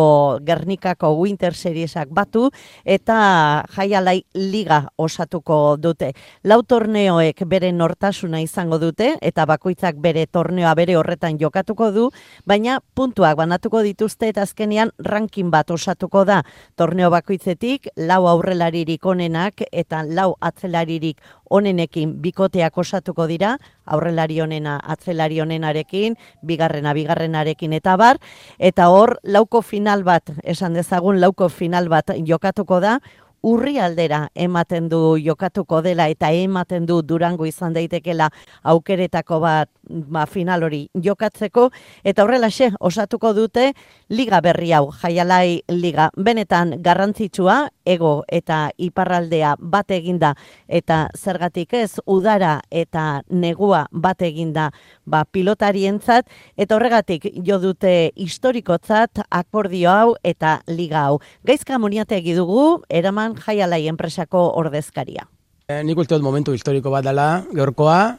Gernikako 0.44 1.14
Winter 1.22 1.56
Seriesak 1.56 2.12
batu 2.12 2.50
eta 2.84 3.64
Jaialai 3.78 4.26
Liga 4.36 4.82
osatuko 5.00 5.78
dute. 5.80 6.12
Lau 6.44 6.60
torneoek 6.60 7.46
bere 7.48 7.72
nortasuna 7.72 8.44
izango 8.44 8.82
dute 8.84 9.14
eta 9.22 9.48
bakoitzak 9.48 10.04
bere 10.04 10.26
torneoa 10.28 10.76
bere 10.76 11.00
horretan 11.00 11.40
jokatuko 11.40 11.94
du, 11.96 12.10
baina 12.44 12.82
puntuak 13.00 13.40
banatuko 13.40 13.80
dituzte 13.88 14.34
eta 14.36 14.44
azkenean 14.44 14.92
ranking 15.00 15.56
bat 15.56 15.72
osatuko 15.72 16.28
da 16.28 16.44
torneo 16.76 17.08
bako 17.16 17.40
bakoitzetik 17.46 17.90
lau 17.98 18.25
aurrelaririk 18.28 19.06
onenak 19.06 19.62
eta 19.72 20.04
lau 20.04 20.36
atzelaririk 20.42 21.18
onenekin 21.50 22.22
bikoteak 22.22 22.78
osatuko 22.78 23.28
dira, 23.28 23.58
aurrelari 23.86 24.42
onena 24.42 24.80
atzelari 24.84 25.42
onenarekin, 25.42 26.16
bigarrena 26.44 26.94
bigarrenarekin 26.94 27.74
eta 27.74 27.96
bar, 27.98 28.18
eta 28.58 28.90
hor 28.90 29.20
lauko 29.24 29.62
final 29.62 30.04
bat, 30.04 30.24
esan 30.44 30.74
dezagun 30.74 31.20
lauko 31.22 31.50
final 31.50 31.88
bat 31.88 32.10
jokatuko 32.25 32.80
da, 32.80 33.00
urri 33.46 33.78
aldera 33.80 34.25
ematen 34.34 34.90
du 34.90 35.00
jokatuko 35.22 35.82
dela 35.86 36.08
eta 36.10 36.32
ematen 36.34 36.86
du 36.90 37.02
durango 37.06 37.46
izan 37.46 37.75
daitekela 37.78 38.32
aukeretako 38.64 39.40
bat 39.44 39.70
ba, 39.86 40.25
final 40.25 40.66
hori 40.66 40.88
jokatzeko. 40.94 41.70
Eta 42.04 42.25
horrelaxe 42.25 42.72
osatuko 42.80 43.34
dute 43.38 43.72
liga 44.10 44.42
berri 44.42 44.72
hau 44.74 44.90
jaialai 45.04 45.62
liga. 45.70 46.10
Benetan 46.18 46.80
garrantzitsua 46.82 47.68
ego 47.86 48.24
eta 48.27 48.70
iparraldea 48.77 49.56
bat 49.60 49.92
eginda 49.92 50.34
eta 50.68 51.10
zergatik 51.15 51.74
ez 51.74 52.00
udara 52.06 52.60
eta 52.72 53.24
negua 53.30 53.86
bat 53.92 54.22
eginda 54.22 54.72
ba, 55.06 55.24
pilotarientzat 55.25 56.27
eta 56.58 56.75
horregatik 56.75 57.30
jo 57.46 57.60
dute 57.60 58.12
historikotzat 58.15 59.24
akordio 59.30 59.92
hau 59.92 60.15
eta 60.24 60.60
liga 60.68 61.06
hau. 61.06 61.20
Gaizka 61.46 61.80
moniate 61.80 62.22
dugu 62.36 62.82
eraman 62.89 63.36
jaialai 63.36 63.88
enpresako 63.88 64.51
ordezkaria. 64.58 65.27
E, 65.68 65.82
nik 65.84 65.98
uste 65.98 66.13
dut 66.15 66.24
momentu 66.24 66.54
historiko 66.54 66.92
bat 66.94 67.06
dela, 67.06 67.44
gaurkoa, 67.54 68.18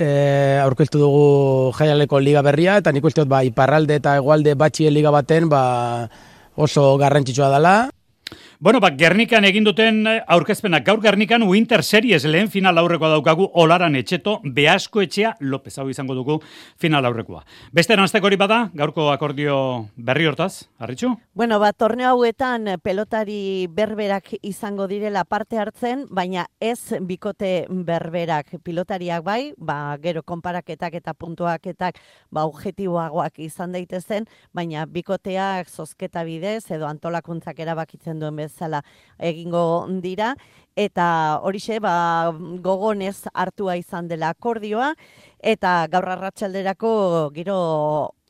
e, 0.00 0.58
aurkeztu 0.62 1.00
dugu 1.02 1.72
jaialeko 1.76 2.20
liga 2.20 2.42
berria, 2.42 2.78
eta 2.80 2.92
nik 2.92 3.04
uste 3.04 3.20
dut 3.22 3.30
ba, 3.32 3.42
iparralde 3.44 3.98
eta 4.00 4.16
egualde 4.20 4.56
batxien 4.56 4.94
liga 4.94 5.12
baten 5.12 5.48
ba, 5.52 6.08
oso 6.56 6.96
garrantzitsua 7.00 7.50
dela. 7.52 7.74
Bueno, 8.62 8.78
ba, 8.78 8.90
Gernikan 8.92 9.46
egin 9.48 9.64
duten 9.64 10.02
eh, 10.04 10.18
aurkezpenak 10.28 10.84
gaur 10.84 11.00
Gernikan 11.00 11.46
Winter 11.48 11.80
Series 11.80 12.26
lehen 12.28 12.50
final 12.52 12.76
aurrekoa 12.76 13.08
daukagu 13.08 13.46
Olaran 13.56 13.94
Etxeto 13.96 14.34
Beasko 14.44 15.00
Etxea 15.00 15.30
Lopez 15.40 15.78
hau 15.80 15.86
izango 15.88 16.12
dugu 16.12 16.36
final 16.76 17.08
aurrekoa. 17.08 17.40
Beste 17.72 17.96
eranzteko 17.96 18.28
hori 18.28 18.36
bada, 18.36 18.58
gaurko 18.76 19.06
akordio 19.14 19.54
berri 19.96 20.28
hortaz, 20.28 20.66
harritxu? 20.76 21.14
Bueno, 21.32 21.56
ba, 21.56 21.70
torneo 21.72 22.10
hauetan 22.10 22.74
pelotari 22.84 23.64
berberak 23.72 24.28
izango 24.42 24.84
direla 24.92 25.24
parte 25.24 25.56
hartzen, 25.56 26.04
baina 26.10 26.44
ez 26.60 27.00
bikote 27.00 27.64
berberak 27.70 28.58
pilotariak 28.60 29.24
bai, 29.24 29.54
ba, 29.56 29.96
gero 30.04 30.20
konparaketak 30.20 31.00
eta 31.00 31.16
puntuaketak 31.16 31.96
ba, 32.28 32.44
objetiboagoak 32.44 33.40
izan 33.40 33.72
daitezen, 33.72 34.28
baina 34.52 34.84
bikoteak 34.84 35.72
zozketa 35.72 36.28
bidez 36.28 36.66
edo 36.68 36.92
antolakuntzak 36.92 37.64
erabakitzen 37.64 38.20
duen 38.20 38.36
bez 38.36 38.49
bezala 38.50 38.82
egingo 39.18 39.86
dira 40.02 40.34
eta 40.76 41.40
horixe 41.42 41.80
ba 41.80 42.30
gogonez 42.62 43.26
hartua 43.34 43.76
izan 43.80 44.08
dela 44.08 44.30
akordioa 44.34 44.94
eta 45.54 45.86
gaur 45.92 46.08
arratsalderako 46.16 46.92
giro 47.34 47.58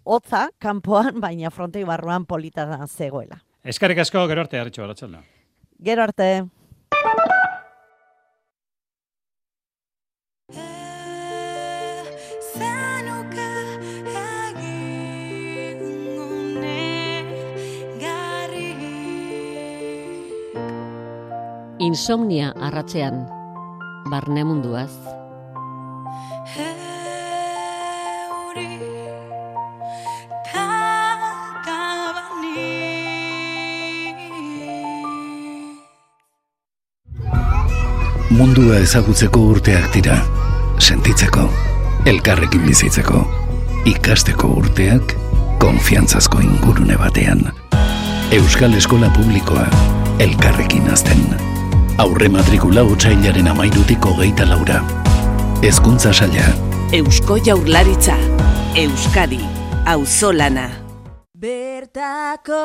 hotza 0.04 0.48
kanpoan 0.58 1.20
baina 1.20 1.50
frontei 1.50 1.84
barruan 1.84 2.24
polita 2.26 2.86
zegoela. 2.86 3.42
Eskarrik 3.64 3.98
asko 3.98 4.26
gero 4.26 4.40
arte 4.40 4.58
arratsalde. 4.58 4.84
arratsalde. 4.84 5.18
Gero 5.82 6.02
arte. 6.02 6.30
Insomnia 21.80 22.50
arratzean, 22.60 23.22
barne 24.12 24.42
munduaz. 24.44 24.90
Mundua 38.28 38.76
ezagutzeko 38.84 39.40
urteak 39.54 39.88
dira, 39.96 40.20
sentitzeko, 40.76 41.49
elkarrekin 42.04 42.68
bizitzeko, 42.68 43.25
ikasteko 43.88 44.52
urteak, 44.60 45.16
konfiantzazko 45.64 46.44
ingurune 46.44 47.00
batean. 47.00 47.46
Euskal 48.37 48.76
Eskola 48.76 49.08
Publikoa, 49.16 49.64
elkarrekin 50.20 50.92
azten 50.92 51.49
aurre 52.00 52.28
matrikula 52.33 52.83
utxailaren 52.88 53.50
amairutiko 53.52 54.14
geita 54.21 54.47
laura. 54.49 54.80
Ezkuntza 55.71 56.12
saia. 56.16 56.47
Eusko 56.97 57.37
jaurlaritza. 57.49 58.16
Euskadi. 58.85 59.40
Auzolana. 59.95 60.69
Bertako. 61.37 62.64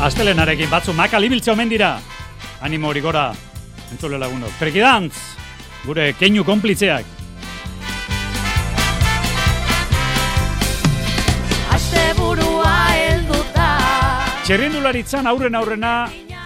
Astelenarekin 0.00 0.70
batzu 0.72 0.94
maka 0.96 1.18
libiltze 1.20 1.50
omen 1.52 1.68
dira. 1.68 1.98
Animo 2.64 2.88
hori 2.88 3.02
gora, 3.04 3.26
entzule 3.92 4.16
lagunok. 4.16 4.54
Trekidantz, 4.56 5.12
gure 5.84 6.14
keinu 6.16 6.40
konplitzeak. 6.44 7.04
Aste 11.76 12.06
burua 12.16 12.74
elduta. 13.10 13.68
Txerrindularitzan 14.48 15.28
aurren 15.28 15.60
aurrena, 15.60 15.94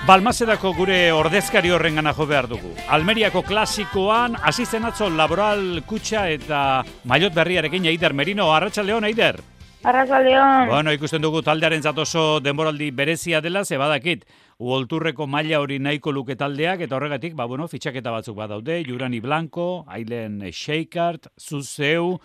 Balmazedako 0.05 0.75
gure 0.77 0.99
ordezkari 1.17 1.71
horren 1.73 1.95
gana 1.97 2.11
jo 2.13 2.27
behar 2.29 2.51
dugu. 2.51 2.75
Almeriako 2.93 3.41
klasikoan, 3.47 4.35
asitzen 4.37 4.85
atzo 4.85 5.09
laboral 5.09 5.81
kutsa 5.87 6.27
eta 6.29 6.83
maiot 7.09 7.33
berriarekin 7.33 7.87
Eider 7.87 8.13
Merino. 8.13 8.51
Arratxaldeon, 8.53 9.07
Eider. 9.09 9.39
Arrazaldeon. 9.85 10.69
Bueno, 10.71 10.93
ikusten 10.97 11.21
dugu 11.21 11.43
taldearen 11.45 11.83
zatoso 11.85 12.41
denboraldi 12.41 12.88
berezia 12.97 13.43
dela, 13.45 13.67
ze 13.69 13.76
badakit, 13.76 14.23
uolturreko 14.57 15.26
maila 15.29 15.61
hori 15.61 15.76
nahiko 15.79 16.12
luke 16.12 16.37
taldeak, 16.41 16.81
eta 16.87 16.97
horregatik, 16.97 17.35
ba, 17.37 17.45
bueno, 17.45 17.69
fitxaketa 17.69 18.14
batzuk 18.14 18.38
badaude, 18.38 18.79
Jurani 18.88 19.21
Blanco, 19.21 19.85
Ailen 19.87 20.41
Sheikart, 20.50 21.29
Zuzeu, 21.38 22.19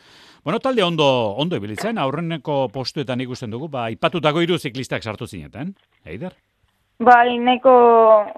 bueno, 0.46 0.60
talde 0.64 0.84
ondo, 0.84 1.10
ondo 1.36 1.60
ibilitzen, 1.60 2.00
aurreneko 2.00 2.70
postuetan 2.72 3.20
ikusten 3.28 3.52
dugu, 3.52 3.68
ba, 3.68 3.90
ipatutako 3.92 4.46
hiru 4.46 4.58
ziklistak 4.58 5.04
sartu 5.04 5.28
zineten, 5.28 5.76
eider? 6.06 6.38
Bai, 7.04 7.38
nahiko, 7.40 7.76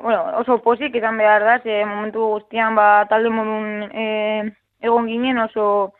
bueno, 0.01 0.25
oso 0.41 0.57
pozik 0.65 0.97
izan 0.97 1.21
behar 1.21 1.45
da, 1.45 1.59
ze 1.61 1.83
momentu 1.85 2.25
guztian, 2.39 2.73
ba, 2.73 3.05
talde 3.09 3.29
modun 3.29 3.85
e, 3.93 4.51
egon 4.81 5.05
ginen 5.13 5.45
oso 5.45 5.93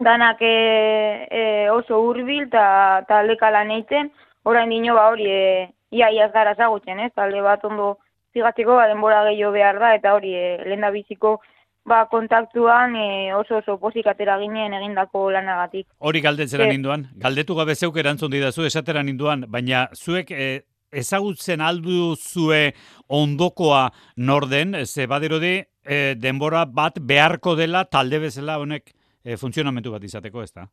danak 0.00 0.42
e, 0.42 1.28
e, 1.30 1.70
oso 1.70 2.00
hurbil 2.02 2.48
eta 2.48 3.04
talde 3.08 3.36
kalan 3.36 3.70
eiten, 3.70 4.10
orain 4.44 4.70
dino 4.70 4.94
ba 4.94 5.08
hori 5.10 5.28
e, 5.30 5.70
ia 5.94 6.10
iaz 6.10 6.32
gara 6.32 6.54
zagutzen, 6.54 7.00
ez? 7.00 7.12
talde 7.14 7.40
bat 7.42 7.64
ondo 7.64 7.98
zigatzeko 8.34 8.76
ba, 8.76 8.88
denbora 8.90 9.24
gehiago 9.30 9.52
behar 9.52 9.78
da, 9.78 9.94
eta 9.94 10.14
hori 10.14 10.34
e, 10.34 10.46
lehen 10.66 10.82
da 10.82 10.90
biziko 10.90 11.38
ba, 11.86 12.06
kontaktuan 12.10 12.96
e, 12.96 13.32
oso 13.34 13.60
oso 13.60 13.78
pozik 13.78 14.06
atera 14.10 14.38
ginen 14.42 14.74
egindako 14.74 15.28
lanagatik. 15.30 15.86
Hori 15.98 16.20
galdetzera 16.24 16.66
ninduan, 16.66 17.08
galdetu 17.14 17.54
gabe 17.54 17.74
zeuk 17.74 17.96
erantzun 18.02 18.32
didazu 18.34 18.66
esatera 18.66 19.02
ninduan, 19.02 19.46
baina 19.48 19.88
zuek 19.94 20.30
e, 20.34 20.48
ezagutzen 20.94 21.60
aldu 21.60 22.14
zue 22.16 22.72
ondokoa 23.08 23.88
norden, 24.16 24.74
ze 24.86 25.06
badirudi 25.06 25.54
e, 25.84 26.14
denbora 26.18 26.64
bat 26.64 26.98
beharko 27.00 27.54
dela 27.58 27.84
talde 27.84 28.18
bezala 28.26 28.58
honek 28.58 28.93
e, 29.24 29.36
funtzionamentu 29.40 29.94
bat 29.94 30.04
izateko, 30.04 30.42
ez 30.42 30.52
da? 30.52 30.66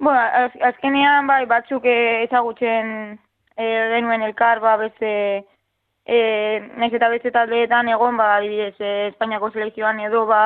Bueno, 0.00 0.20
az, 0.20 0.52
azkenean 0.72 1.26
bai 1.28 1.44
batzuk 1.46 1.84
ezagutzen 1.84 3.18
e, 3.56 3.64
genuen 3.94 4.24
elkar, 4.24 4.62
ba, 4.64 4.76
beste, 4.80 5.12
e, 6.08 6.20
nahiz 6.80 6.94
eta 6.96 7.10
beste 7.12 7.32
taldeetan 7.34 7.90
egon, 7.92 8.16
ba, 8.16 8.32
adibidez, 8.38 8.74
e, 8.80 8.92
Espainiako 9.10 9.52
selekzioan 9.52 10.00
edo, 10.06 10.24
ba, 10.30 10.40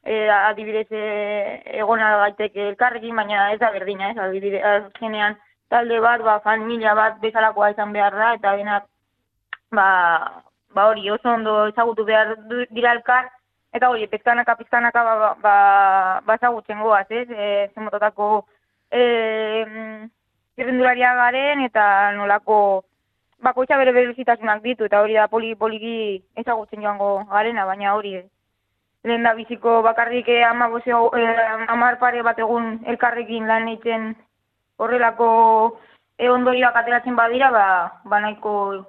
e, 0.00 0.22
adibidez, 0.38 0.86
e, 0.90 1.04
egon 1.82 2.00
algaiteke 2.00 2.70
elkarrekin, 2.70 3.16
baina 3.20 3.50
ez 3.52 3.60
da 3.60 3.70
berdina, 3.76 4.10
ez, 4.14 4.18
adibidez, 4.28 4.64
azkenean 4.72 5.36
talde 5.68 6.00
bat, 6.00 6.24
ba, 6.24 6.40
familia 6.48 6.96
bat 6.96 7.20
bezalakoa 7.20 7.74
izan 7.76 7.92
behar 7.92 8.16
da, 8.16 8.32
eta 8.40 8.56
denak, 8.56 8.88
ba, 9.76 9.88
ba 10.74 10.88
hori, 10.90 11.10
oso 11.12 11.28
ondo 11.28 11.66
ezagutu 11.68 12.08
behar 12.08 12.38
dira 12.72 12.96
elkar, 12.96 13.28
eta 13.74 13.90
hori, 13.90 14.06
pizkanaka, 14.06 14.56
pizkanaka 14.56 15.04
ba, 15.04 15.14
ba, 15.20 15.30
ba, 15.42 15.54
bazagutzen 16.26 16.80
goaz, 16.80 17.06
ez? 17.10 17.28
E, 17.30 17.70
zemototako 17.74 18.46
e, 18.90 19.02
irrendularia 20.56 21.14
garen 21.18 21.64
eta 21.66 21.86
nolako 22.16 22.58
bakoitza 23.44 23.76
bere 23.80 23.92
berezitasunak 23.92 24.62
ditu 24.62 24.86
eta 24.86 25.02
hori 25.02 25.18
da 25.18 25.26
poli 25.28 25.54
poliki 25.58 26.22
ezagutzen 26.42 26.82
joango 26.86 27.10
garena, 27.32 27.66
baina 27.66 27.94
hori 27.98 28.14
lehen 29.04 29.22
da 29.26 29.34
biziko 29.34 29.82
bakarrik 29.82 30.28
eh, 30.28 30.44
ama 30.44 30.70
eh, 30.80 31.66
amar 31.68 31.98
pare 31.98 32.22
bat 32.22 32.38
egun 32.38 32.80
elkarrekin 32.86 33.46
lan 33.46 33.68
eitzen 33.68 34.14
horrelako 34.78 35.78
eh, 36.18 36.30
ondorioak 36.30 36.76
ateratzen 36.76 37.16
badira, 37.16 37.50
ba, 37.50 37.66
ba 38.04 38.20
nahiko, 38.20 38.84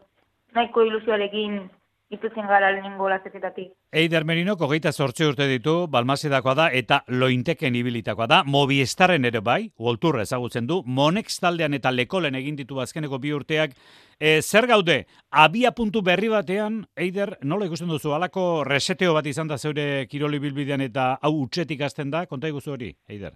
nahiko 0.54 0.84
ilusioarekin 0.84 1.70
itutzen 2.10 2.48
gara 2.48 2.72
lehenengo 2.72 3.10
lazeketatik. 3.10 3.72
Eider 3.92 4.26
Merino, 4.26 4.56
kogeita 4.58 4.92
sortze 4.92 5.26
urte 5.26 5.48
ditu, 5.50 5.88
balmazedakoa 5.92 6.54
da, 6.56 6.66
eta 6.70 7.02
lointeken 7.08 7.76
ibilitakoa 7.76 8.28
da, 8.30 8.42
mobiestaren 8.46 9.26
ere 9.26 9.42
bai, 9.42 9.72
uolturra 9.80 10.22
ezagutzen 10.26 10.68
du, 10.70 10.82
monex 10.86 11.40
taldean 11.42 11.74
eta 11.74 11.92
lekolen 11.92 12.36
egin 12.38 12.60
ditu 12.60 12.80
azkeneko 12.82 13.20
bi 13.22 13.34
urteak, 13.34 13.74
e, 14.20 14.42
zer 14.42 14.68
gaude, 14.70 15.06
abia 15.32 15.72
puntu 15.72 16.04
berri 16.06 16.30
batean, 16.30 16.84
Eider, 16.96 17.38
nola 17.44 17.66
ikusten 17.66 17.90
duzu, 17.90 18.14
alako 18.14 18.64
reseteo 18.68 19.16
bat 19.16 19.26
izan 19.26 19.48
da 19.48 19.58
zeure 19.58 20.06
kiroli 20.12 20.40
bilbidean 20.40 20.86
eta 20.86 21.16
hau 21.22 21.34
utxetik 21.42 21.82
azten 21.82 22.14
da, 22.14 22.26
konta 22.28 22.52
iguzu 22.52 22.76
hori, 22.78 22.94
Eider? 23.10 23.34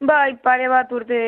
Bai, 0.00 0.36
pare 0.44 0.68
bat 0.68 0.90
urte 0.92 1.18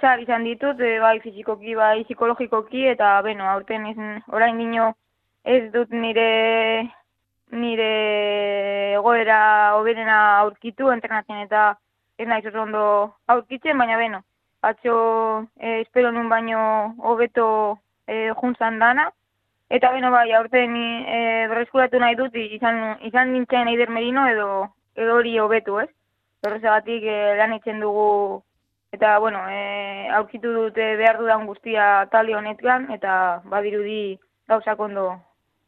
txar 0.00 0.22
izan 0.22 0.46
ditut, 0.46 0.80
e, 0.82 0.98
bai 1.02 1.18
fizikoki, 1.22 1.74
bai 1.78 2.04
psikologikoki, 2.04 2.86
eta 2.94 3.20
beno, 3.22 3.46
aurten 3.50 3.86
izan, 3.90 4.16
orain 4.34 4.58
dino, 4.58 4.92
ez 5.46 5.70
dut 5.72 5.90
nire 5.94 6.28
nire 7.54 7.90
egoera 8.98 9.40
hoberena 9.78 10.16
aurkitu 10.40 10.90
entrenatzen 10.90 11.44
eta 11.44 11.66
ez 12.18 12.26
naiz 12.26 12.46
oso 12.48 12.62
ondo 12.62 12.82
aurkitzen, 13.32 13.78
baina 13.78 13.98
beno, 14.00 14.22
atxo 14.62 14.96
eh, 15.60 15.80
espero 15.82 16.10
nun 16.12 16.28
baino 16.28 16.94
hobeto 16.98 17.78
eh, 18.06 18.32
juntzan 18.40 18.80
dana. 18.82 19.10
Eta 19.68 19.90
beno 19.92 20.10
bai, 20.14 20.30
aurten 20.32 20.74
eh, 20.78 21.46
berreskuratu 21.50 21.98
nahi 21.98 22.16
dut 22.18 22.34
izan, 22.40 22.80
izan 23.06 23.32
nintzen 23.34 23.68
eider 23.68 23.90
merino 23.90 24.26
edo, 24.30 24.48
edo 24.94 25.16
hori 25.18 25.38
hobetu, 25.42 25.78
ez? 25.82 25.88
Horrezegatik 26.46 27.06
eh, 27.10 27.34
lan 27.38 27.54
itzen 27.58 27.80
dugu 27.82 28.42
eta 28.94 29.18
bueno, 29.18 29.42
eh, 29.50 30.08
aurkitu 30.18 30.52
dute 30.54 30.94
behar 30.96 31.18
dudan 31.18 31.46
guztia 31.46 32.06
tali 32.10 32.34
honetkan 32.34 32.90
eta 32.94 33.42
badirudi 33.50 34.18
gauzak 34.48 34.80
ondo 34.80 35.08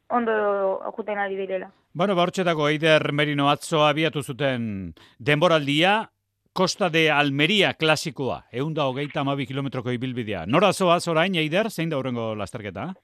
ondo 0.08 0.80
okuten 0.88 1.18
ari 1.18 1.36
direla. 1.36 1.70
Bueno, 1.92 2.14
ba, 2.14 2.26
Eider 2.68 3.12
Merino 3.12 3.50
atzo 3.50 3.84
abiatu 3.84 4.22
zuten 4.22 4.94
denboraldia, 5.18 6.10
Costa 6.52 6.90
de 6.90 7.10
Almeria 7.10 7.74
klasikoa, 7.74 8.46
egun 8.50 8.74
da 8.74 8.86
hogeita 8.88 9.20
amabi 9.20 9.46
kilometroko 9.46 9.92
ibilbidea. 9.92 10.44
Nora 10.46 10.72
zoaz 10.72 11.06
orain, 11.08 11.36
Eider, 11.36 11.70
zein 11.70 11.90
da 11.90 11.98
horrengo 11.98 12.34
lasterketa? 12.34 12.94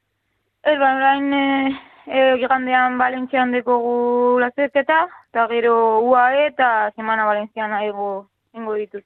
Ez 0.64 0.78
ba, 0.80 0.94
orain 0.96 1.32
e, 1.32 1.44
e, 2.06 2.36
gigandean 2.40 2.98
Valentzian 2.98 3.52
dekogu 3.52 4.40
lasterketa, 4.40 5.04
eta 5.30 5.46
gero 5.52 6.00
UAE 6.00 6.48
eta 6.48 6.90
Semana 6.96 7.26
Valentzian 7.26 7.72
aigo 7.72 8.28
ingo 8.54 8.74
dituz. 8.74 9.04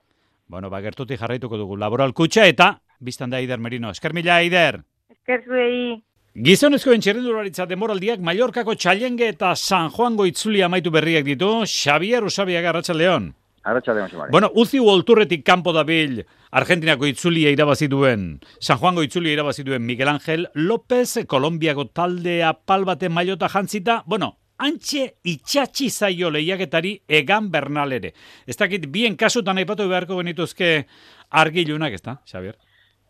Bueno, 0.49 0.71
ba, 0.71 0.81
gertuti 0.81 1.19
jarraituko 1.21 1.59
dugu 1.61 1.77
laboral 1.77 2.15
kutxa 2.17 2.47
eta 2.49 2.79
biztan 3.01 3.31
da 3.31 3.43
Eider 3.43 3.59
Merino. 3.61 3.91
Esker 3.91 4.15
mila, 4.15 4.41
Eider! 4.41 4.81
Esker 5.13 5.45
zuei! 5.45 6.03
Gizonezkoen 6.37 7.01
txerrendularitza 7.01 7.65
demoraldiak 7.67 8.21
Mallorcako 8.21 8.75
txalenge 8.77 9.31
eta 9.33 9.55
San 9.57 9.89
Juango 9.91 10.27
itzuli 10.29 10.61
amaitu 10.63 10.93
berriak 10.93 11.25
ditu, 11.25 11.65
Xavier 11.65 12.23
Usabiaga. 12.23 12.69
Arratxa 12.71 12.95
León, 12.95 13.33
Xamari. 13.65 14.31
Bueno, 14.31 14.51
uzi 14.55 14.79
uolturretik 14.79 15.43
kanpo 15.45 15.73
da 15.73 15.83
bil, 15.85 16.23
Argentinako 16.53 17.09
itzulia 17.09 17.51
irabazi 17.51 17.89
duen, 17.89 18.41
San 18.61 18.79
Juango 18.79 19.03
itzulia 19.03 19.33
irabazi 19.33 19.65
duen 19.65 19.85
Miguel 19.85 20.09
Ángel 20.09 20.49
López, 20.55 21.25
Kolombiako 21.27 21.89
taldea 21.89 22.53
palbate 22.53 23.09
maiota 23.09 23.49
jantzita, 23.49 24.03
bueno, 24.07 24.37
antxe 24.59 25.19
itxatxi 25.25 25.91
zaio 25.91 26.31
lehiaketari 26.31 27.01
egan 27.09 27.51
bernal 27.51 27.93
ere. 27.93 28.13
Ez 28.47 28.57
dakit, 28.57 28.87
bien 28.93 29.17
kasutan 29.17 29.59
aipatu 29.59 29.89
beharko 29.89 30.21
genituzke 30.23 30.87
argilunak, 31.31 31.93
ez 31.93 32.03
da, 32.03 32.21
Xavier? 32.25 32.57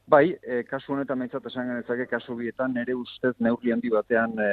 Bai, 0.08 0.30
e, 0.40 0.62
kasu 0.64 0.94
honetan 0.94 1.18
mentzat 1.20 1.44
esan 1.50 1.66
genezake, 1.68 2.06
kasu 2.08 2.32
bietan 2.38 2.72
nere 2.72 2.94
ustez 2.96 3.34
neurri 3.44 3.74
handi 3.74 3.90
batean 3.92 4.38
e, 4.40 4.46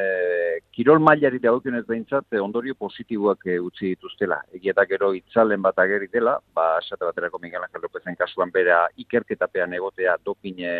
kirol 0.75 0.99
mailari 0.99 1.39
dagokionez 1.39 1.85
behintzat 1.87 2.35
e, 2.35 2.41
ondorio 2.43 2.75
positiboak 2.75 3.47
e, 3.47 3.55
utzi 3.63 3.93
dituztela. 3.93 4.41
Egia 4.59 4.85
gero 4.89 5.13
itzalen 5.15 5.63
bat 5.63 5.79
ageri 5.79 6.09
dela, 6.11 6.33
ba, 6.53 6.65
esate 6.83 7.07
baterako 7.07 7.39
Miguel 7.39 7.63
Angel 7.63 7.87
Lopezen 7.87 8.19
kasuan 8.19 8.51
bera 8.51 8.81
ikerketapean 9.05 9.77
egotea 9.79 10.17
dopin 10.25 10.59
e, 10.59 10.73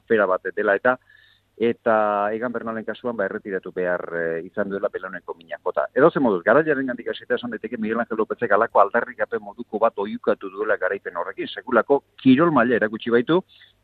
afera 0.00 0.26
bat 0.26 0.48
dela 0.56 0.80
eta 0.80 0.96
eta 1.62 1.94
egan 2.32 2.52
bernalen 2.52 2.84
kasuan 2.84 3.16
ba 3.16 3.26
erretiratu 3.26 3.70
behar 3.76 4.02
e, 4.16 4.24
izan 4.46 4.70
duela 4.70 4.88
belauneko 4.88 5.34
minakota. 5.34 5.86
Edo 5.94 6.10
ze 6.10 6.20
moduz, 6.20 6.42
garaiaren 6.42 6.86
gandik 6.86 7.08
asita 7.12 7.36
esan 7.36 7.50
daiteke 7.50 7.76
Miguel 7.76 8.00
Angel 8.00 8.18
Lopezek 8.18 8.50
alako 8.52 8.80
aldarrikape 8.80 9.38
moduko 9.38 9.78
bat 9.78 9.98
oiukatu 9.98 10.50
duela 10.50 10.76
garaipen 10.76 11.16
horrekin, 11.16 11.48
sekulako 11.48 12.02
kirol 12.22 12.50
maila 12.50 12.76
erakutsi 12.80 13.10
baitu, 13.10 13.42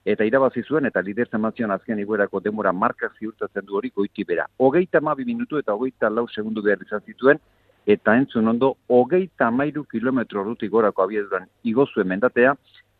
eta 0.08 0.24
irabazi 0.24 0.62
zuen 0.64 0.88
eta 0.88 1.02
lidertzen 1.04 1.40
matzion 1.44 1.72
azken 1.74 1.98
iguerako 2.00 2.40
demora 2.40 2.72
marka 2.72 3.10
ziurtatzen 3.18 3.66
du 3.66 3.76
hori 3.76 3.90
goiti 3.94 4.24
bera. 4.24 4.46
Hogeita 4.56 5.00
mabi 5.04 5.26
minutu 5.28 5.58
eta 5.58 5.74
hogeita 5.74 6.08
lau 6.08 6.26
segundu 6.28 6.62
behar 6.64 6.80
izan 6.86 7.02
zituen, 7.04 7.40
eta 7.86 8.14
entzun 8.16 8.48
ondo, 8.48 8.74
hogeita 8.88 9.50
mairu 9.50 9.84
kilometro 9.84 10.44
rutik 10.44 10.70
gorako 10.70 11.04
abieduran 11.04 11.48
igozuen 11.64 12.08
mendatea, 12.08 12.54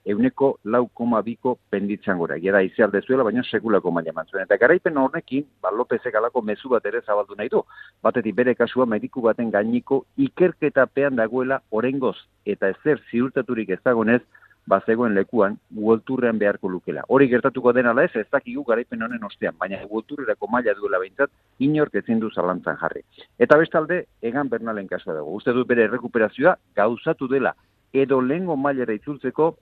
euneko 0.09 0.51
lau 0.65 0.87
koma 1.01 1.21
biko 1.23 1.55
penditzen 1.71 2.19
gora. 2.21 2.39
Gera 2.41 2.63
izialde 2.65 3.01
zuela, 3.07 3.25
baina 3.25 3.45
sekulako 3.45 3.93
maila 3.93 4.13
mantzuen. 4.17 4.45
Eta 4.45 4.57
garaipen 4.61 4.97
horrekin, 4.97 5.47
ba, 5.63 5.73
Lopezek 5.73 6.15
alako 6.17 6.43
mezu 6.43 6.73
bat 6.73 6.87
ere 6.89 7.01
zabaldu 7.07 7.37
nahi 7.37 7.53
du. 7.53 7.63
Batetik 8.05 8.37
bere 8.37 8.55
kasua 8.57 8.87
mediku 8.87 9.25
baten 9.25 9.51
gainiko 9.53 10.05
ikerketa 10.17 10.87
pean 10.87 11.17
dagoela 11.17 11.61
orengoz 11.71 12.17
eta 12.45 12.69
ezer 12.73 13.01
ziurtaturik 13.11 13.77
ez 13.77 13.81
dagonez, 13.85 14.23
ba 14.69 14.81
zegoen 14.87 15.15
lekuan 15.17 15.57
uolturrean 15.75 16.39
beharko 16.39 16.69
lukela. 16.69 17.03
Hori 17.09 17.29
gertatuko 17.29 17.73
dena 17.73 17.95
ez, 18.03 18.11
ez 18.15 18.27
dakigu 18.31 18.65
garaipen 18.65 19.03
honen 19.03 19.25
ostean, 19.25 19.55
baina 19.59 19.79
uolturrerako 19.89 20.49
maila 20.53 20.75
duela 20.75 20.99
behintzat, 20.99 21.31
inork 21.59 21.95
ezin 21.95 22.21
du 22.21 22.31
zalantzan 22.31 22.77
jarri. 22.81 23.03
Eta 23.39 23.57
bestalde, 23.57 24.05
egan 24.23 24.49
bernalen 24.49 24.89
kasua 24.89 25.15
dago. 25.15 25.33
Uste 25.35 25.53
du 25.53 25.65
bere 25.65 25.89
rekuperazioa 25.89 26.57
gauzatu 26.77 27.29
dela, 27.29 27.55
edo 27.93 28.21
lehengo 28.21 28.57
mailera 28.57 28.93
itzultzeko 28.93 29.55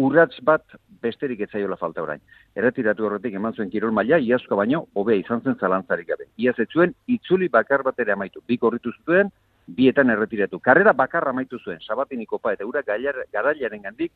urrats 0.00 0.40
bat 0.46 0.64
besterik 1.02 1.40
etzaiola 1.46 1.76
falta 1.76 2.02
orain. 2.02 2.20
Erretiratu 2.56 3.06
horretik 3.06 3.34
eman 3.34 3.54
zuen 3.54 3.70
kirol 3.70 3.92
maila, 3.92 4.18
iazko 4.18 4.56
baino, 4.56 4.84
hobea 4.94 5.20
izan 5.20 5.42
zen 5.44 5.58
zalantzarik 5.60 6.08
gabe. 6.08 6.28
Iaz 6.38 6.56
etzuen, 6.64 6.94
itzuli 7.06 7.48
bakar 7.48 7.82
bat 7.82 7.98
ere 7.98 8.12
amaitu. 8.12 8.42
Bik 8.48 8.64
horritu 8.64 8.92
zuen, 9.04 9.32
bietan 9.76 10.10
erretiratu. 10.10 10.60
Karrera 10.60 10.92
bakarra 10.96 11.30
amaitu 11.34 11.58
zuen, 11.58 11.80
sabatiniko 11.80 12.38
pa, 12.38 12.54
eta 12.56 12.66
ura 12.66 12.82
garailaren 12.82 13.82
gandik, 13.82 14.12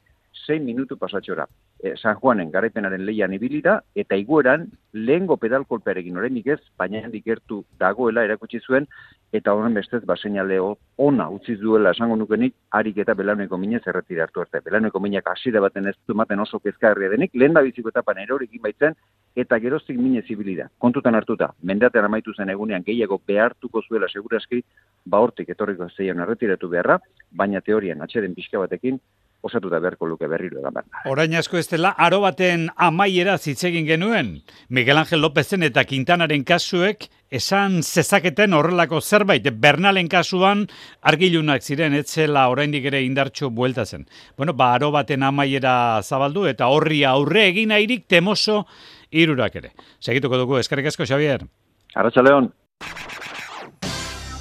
6 0.46 0.60
minutu 0.62 0.96
pasatxora. 0.98 1.46
E, 1.78 1.94
San 1.96 2.16
Juanen 2.20 2.50
garaipenaren 2.50 3.04
leian 3.06 3.32
ibilira, 3.32 3.78
eta 3.94 4.16
igueran, 4.16 4.66
lehengo 4.92 5.36
pedalkolpearekin 5.36 6.16
oraindik 6.16 6.46
ez, 6.54 6.60
baina 6.78 7.02
handik 7.04 7.24
gertu 7.24 7.64
dagoela 7.78 8.24
erakutsi 8.24 8.60
zuen, 8.60 8.88
eta 9.34 9.54
horren 9.54 9.74
bestez 9.74 10.02
baseinale 10.06 10.60
ona 11.06 11.26
utzi 11.34 11.56
duela 11.58 11.90
esango 11.96 12.16
nukenik 12.16 12.54
harik 12.70 13.00
eta 13.02 13.16
belauneko 13.18 13.58
minez 13.58 13.82
erretira 13.90 14.24
hartu 14.24 14.44
arte. 14.44 14.60
Belauneko 14.64 15.00
minak 15.02 15.26
hasiera 15.32 15.60
baten 15.64 15.88
ez 15.90 15.96
dumaten 16.08 16.40
oso 16.40 16.60
kezkarria 16.60 17.10
denik, 17.10 17.34
lehen 17.34 17.54
da 17.54 17.62
biziko 17.66 17.90
etapan 17.90 18.22
erorekin 18.22 18.62
baitzen, 18.62 18.94
eta 19.34 19.58
geroztik 19.58 19.98
minez 19.98 20.24
ibilida. 20.30 20.68
Kontutan 20.78 21.18
hartuta, 21.18 21.50
mendatean 21.62 22.06
amaitu 22.06 22.34
zen 22.34 22.54
egunean 22.54 22.86
gehiago 22.86 23.20
behartuko 23.26 23.82
zuela 23.82 24.08
seguraski, 24.08 24.62
ba 25.04 25.18
hortik 25.18 25.50
etorriko 25.50 25.90
zeian 25.90 26.22
erretiratu 26.22 26.70
beharra, 26.70 27.00
baina 27.32 27.60
teorian 27.60 28.02
atxeden 28.06 28.34
pixka 28.38 28.62
batekin, 28.62 29.00
osatu 29.44 29.68
da 29.68 29.78
beharko 29.82 30.08
luke 30.08 30.28
berriro 30.30 30.58
edan 30.60 30.74
behar. 30.74 31.04
Orain 31.10 31.34
asko 31.36 31.58
ez 31.60 31.66
dela, 31.68 31.92
aro 32.00 32.20
baten 32.24 32.68
amaiera 32.76 33.36
zitzegin 33.38 33.86
genuen. 33.86 34.38
Miguel 34.68 34.98
Ángel 34.98 35.20
Lópezen 35.20 35.66
eta 35.66 35.84
Quintanaren 35.84 36.44
kasuek 36.48 37.08
esan 37.34 37.82
zezaketen 37.82 38.56
horrelako 38.56 39.00
zerbait. 39.00 39.46
Bernalen 39.60 40.08
kasuan 40.08 40.66
argilunak 41.02 41.62
ziren 41.62 41.96
etzela 41.98 42.46
oraindik 42.52 42.88
ere 42.90 43.02
indartxo 43.04 43.50
buelta 43.50 43.84
zen. 43.84 44.06
Bueno, 44.36 44.54
ba, 44.56 44.72
aro 44.78 44.90
baten 44.94 45.22
amaiera 45.22 46.02
zabaldu 46.02 46.46
eta 46.50 46.70
horri 46.72 47.04
aurre 47.04 47.48
egin 47.50 47.74
airik 47.76 48.08
temoso 48.08 48.64
irurak 49.10 49.60
ere. 49.60 49.74
Segituko 50.00 50.40
dugu, 50.40 50.58
eskarrik 50.58 50.88
asko, 50.90 51.06
Xavier. 51.06 51.44
Arratxa 51.94 52.24
León. 52.24 52.52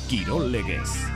Kirol 0.09 0.51
legez. 0.51 1.12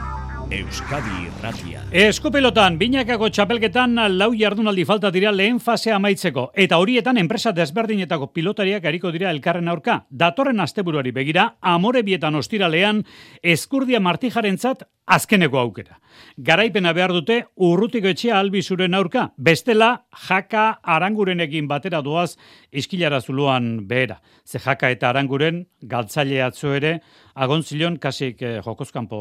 Euskadi 0.47 1.25
Irratia. 1.27 1.81
Eskupelotan, 1.91 2.77
binakako 2.79 3.27
txapelketan 3.36 3.99
lau 4.15 4.29
jardunaldi 4.31 4.86
falta 4.88 5.10
dira 5.12 5.33
lehen 5.36 5.60
fase 5.60 5.91
amaitzeko. 5.91 6.45
Eta 6.55 6.77
horietan 6.79 7.19
enpresa 7.19 7.51
desberdinetako 7.51 8.29
pilotariak 8.31 8.88
hariko 8.88 9.12
dira 9.12 9.27
elkarren 9.36 9.67
aurka. 9.67 10.05
Datorren 10.07 10.63
asteburuari 10.63 11.12
begira, 11.12 11.49
amore 11.60 12.05
bietan 12.07 12.39
ostiralean, 12.39 13.03
eskurdia 13.43 13.99
martijarentzat 13.99 14.88
azkeneko 15.07 15.60
aukera. 15.60 15.99
Garaipena 16.38 16.93
behar 16.95 17.12
dute 17.15 17.41
urrutiko 17.67 18.07
etxea 18.12 18.39
albizuren 18.39 18.95
aurka, 18.95 19.27
bestela 19.38 20.07
jaka 20.29 20.79
arangurenekin 20.83 21.67
batera 21.67 22.01
doaz 22.01 22.38
iskilara 22.71 23.19
zuluan 23.21 23.88
behera. 23.88 24.21
Ze 24.45 24.60
jaka 24.63 24.91
eta 24.95 25.10
aranguren 25.10 25.65
galtzaile 25.81 26.41
atzo 26.43 26.73
ere 26.75 26.99
agontzilion 27.38 27.97
kasik 28.02 28.41
eh, 28.41 28.58
jokozkanpo 28.65 29.19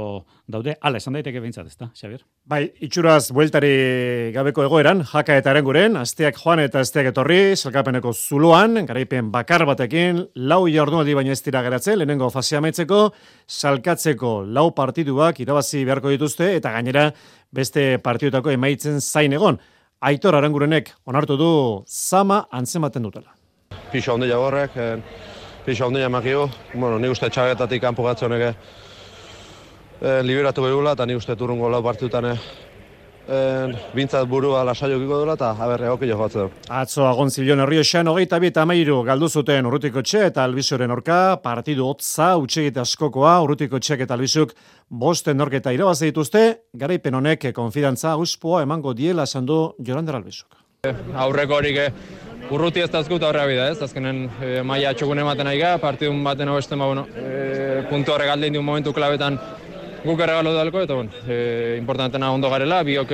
daude. 0.48 0.76
Hala, 0.80 1.00
esan 1.00 1.16
daiteke 1.18 1.40
behintzat, 1.42 1.68
ezta, 1.68 1.88
Xabier? 1.96 2.22
Bai, 2.48 2.62
itxuraz 2.86 3.30
bueltari 3.36 4.32
gabeko 4.34 4.64
egoeran, 4.64 5.02
jaka 5.10 5.36
eta 5.40 5.52
aranguren, 5.52 5.98
asteak 6.00 6.38
joan 6.40 6.62
eta 6.64 6.80
asteak 6.84 7.10
etorri, 7.12 7.40
salkapeneko 7.56 8.14
zuluan, 8.14 8.80
garaipen 8.88 9.30
bakar 9.34 9.66
batekin, 9.68 10.24
lau 10.48 10.62
jardunaldi 10.70 11.16
baino 11.18 11.34
ez 11.34 11.42
dira 11.44 11.62
geratzen, 11.66 12.00
lehenengo 12.00 12.30
fasea 12.32 12.62
maitzeko, 12.64 13.02
salkatzeko 13.46 14.34
lau 14.48 14.70
partiduak 14.76 15.40
irabazi 15.44 15.84
beharko 15.84 16.14
dituzte, 16.14 16.54
eta 16.56 16.72
gainera 16.78 17.10
beste 17.52 17.96
partidutako 18.04 18.54
emaitzen 18.56 19.00
zain 19.00 19.36
egon. 19.36 19.60
Aitor 20.06 20.36
arangurenek 20.36 20.92
onartu 21.08 21.36
du 21.40 21.50
zama 21.88 22.44
antzematen 22.52 23.04
dutela. 23.04 23.32
Pixo 23.92 24.14
handi 24.14 24.28
jagorrek, 24.28 24.76
eh, 24.76 25.35
pixo 25.66 25.86
handi 25.86 26.00
jamakio, 26.00 26.48
bueno, 26.74 26.98
ni 26.98 27.08
uste 27.10 27.26
txagetatik 27.26 27.82
kanpo 27.82 28.04
gatzonek 28.06 28.42
eh, 28.46 30.20
liberatu 30.22 30.62
behula, 30.62 30.92
eta 30.94 31.06
ni 31.06 31.16
uste 31.18 31.34
turrungo 31.34 31.66
lau 31.68 31.80
partidutan 31.82 32.28
eh, 32.30 32.36
en, 33.26 33.72
bintzat 33.94 34.28
burua 34.30 34.60
lasaiokiko 34.68 35.18
dela 35.24 35.34
eta 35.34 35.48
haber 35.58 35.82
egoki 35.88 36.06
du. 36.06 36.44
Atzo 36.68 37.08
agon 37.08 37.30
zilion 37.30 37.60
herrio 37.60 37.80
esan 37.80 38.06
hogeita 38.06 38.38
bi 38.38 38.46
eta 38.52 38.62
amairu 38.62 39.02
galdu 39.02 39.28
zuten 39.28 39.66
urrutiko 39.66 40.02
txe 40.02 40.26
eta 40.26 40.44
albizuren 40.44 40.90
orka, 40.90 41.40
partidu 41.42 41.88
hotza, 41.88 42.36
utxegite 42.36 42.80
askokoa, 42.80 43.40
urrutiko 43.42 43.78
txek 43.78 44.00
eta 44.06 44.14
albizuk 44.14 44.54
bosten 44.88 45.36
norketa 45.36 45.72
irabazi 45.72 46.12
dituzte, 46.12 46.44
garaipen 46.74 47.14
honek 47.14 47.52
konfidantza 47.52 48.16
uspoa 48.16 48.62
emango 48.62 48.94
diela 48.94 49.24
esan 49.24 49.46
du 49.46 49.74
Jorander 49.82 50.14
albizuk. 50.14 50.62
Aurreko 51.18 51.56
horik 51.56 51.76
eh, 51.82 51.90
urruti 52.54 52.82
ez 52.82 52.90
dazkut 52.90 53.24
aurra 53.26 53.46
bida 53.48 53.68
ez, 53.72 53.78
azkenen 53.82 54.26
e, 54.42 54.50
maia 54.66 54.92
txokun 54.94 55.18
ematen 55.22 55.48
aiga, 55.50 55.76
partidun 55.82 56.22
baten 56.24 56.50
hobesten 56.52 56.78
ba, 56.78 56.88
bueno, 56.90 57.06
e, 57.18 57.82
puntu 57.90 58.14
horrek 58.14 58.30
aldein 58.32 58.54
du 58.54 58.62
momentu 58.62 58.92
klabetan 58.96 59.38
guk 60.06 60.20
erregalo 60.22 60.52
dalko, 60.54 60.80
eta 60.86 60.94
bueno, 60.94 61.10
e, 61.26 61.76
importantena 61.78 62.30
ondo 62.32 62.50
garela, 62.50 62.82
biok 62.86 63.10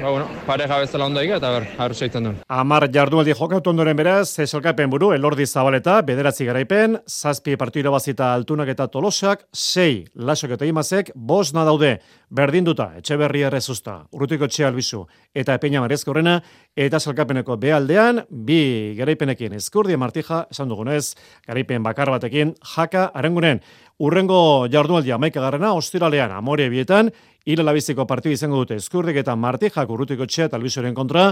ba, 0.00 0.10
bueno, 0.10 0.26
pareja 0.46 0.78
bezala 0.80 1.06
ondo 1.06 1.20
egia, 1.20 1.36
eta 1.40 1.50
ber, 1.52 1.66
harru 1.78 1.94
zeitzen 1.94 2.26
duen. 2.26 2.38
Amar 2.48 2.88
jardunaldi 2.92 3.34
jokatu 3.36 3.70
ondoren 3.70 3.98
beraz, 3.98 4.38
esalkapen 4.42 4.90
buru, 4.90 5.12
elordi 5.16 5.46
zabaleta, 5.46 6.00
bederatzi 6.06 6.48
garaipen, 6.48 6.96
zazpi 7.06 7.56
partidu 7.60 7.86
irabazita 7.86 8.32
altunak 8.34 8.72
eta 8.72 8.88
tolosak, 8.88 9.44
sei 9.52 10.04
lasok 10.14 10.56
eta 10.56 10.68
imazek, 10.68 11.12
bos 11.14 11.50
daude 11.52 11.98
berdinduta, 12.30 12.92
etxe 13.00 13.18
berri 13.20 13.42
errezusta, 13.46 14.00
urrutiko 14.14 14.46
etxe 14.46 14.64
albizu, 14.64 15.04
eta 15.34 15.56
epeina 15.58 15.82
marezko 15.82 16.12
horrena, 16.12 16.38
eta 16.76 17.00
salkapeneko 17.00 17.56
behaldean, 17.60 18.24
bi 18.30 18.94
garaipenekin 18.98 19.56
eskurdi 19.58 19.98
martija, 19.98 20.44
esan 20.50 20.70
dugunez, 20.70 21.16
garaipen 21.46 21.82
bakar 21.82 22.12
batekin, 22.14 22.54
jaka 22.76 23.10
arengunen, 23.14 23.60
Urrengo 24.00 24.66
jardunaldia 24.72 25.18
maika 25.20 25.42
garrana, 25.44 25.74
ostiralean 25.76 26.32
amore 26.32 26.70
bietan, 26.72 27.10
hile 27.44 27.64
labiziko 27.66 28.06
partidu 28.08 28.32
izango 28.32 28.62
dute 28.62 28.78
eskurdik 28.80 29.18
eta 29.20 29.34
martijak 29.36 29.90
urrutiko 29.92 30.24
txea 30.24 30.48
talbizoren 30.48 30.94
kontra, 30.96 31.26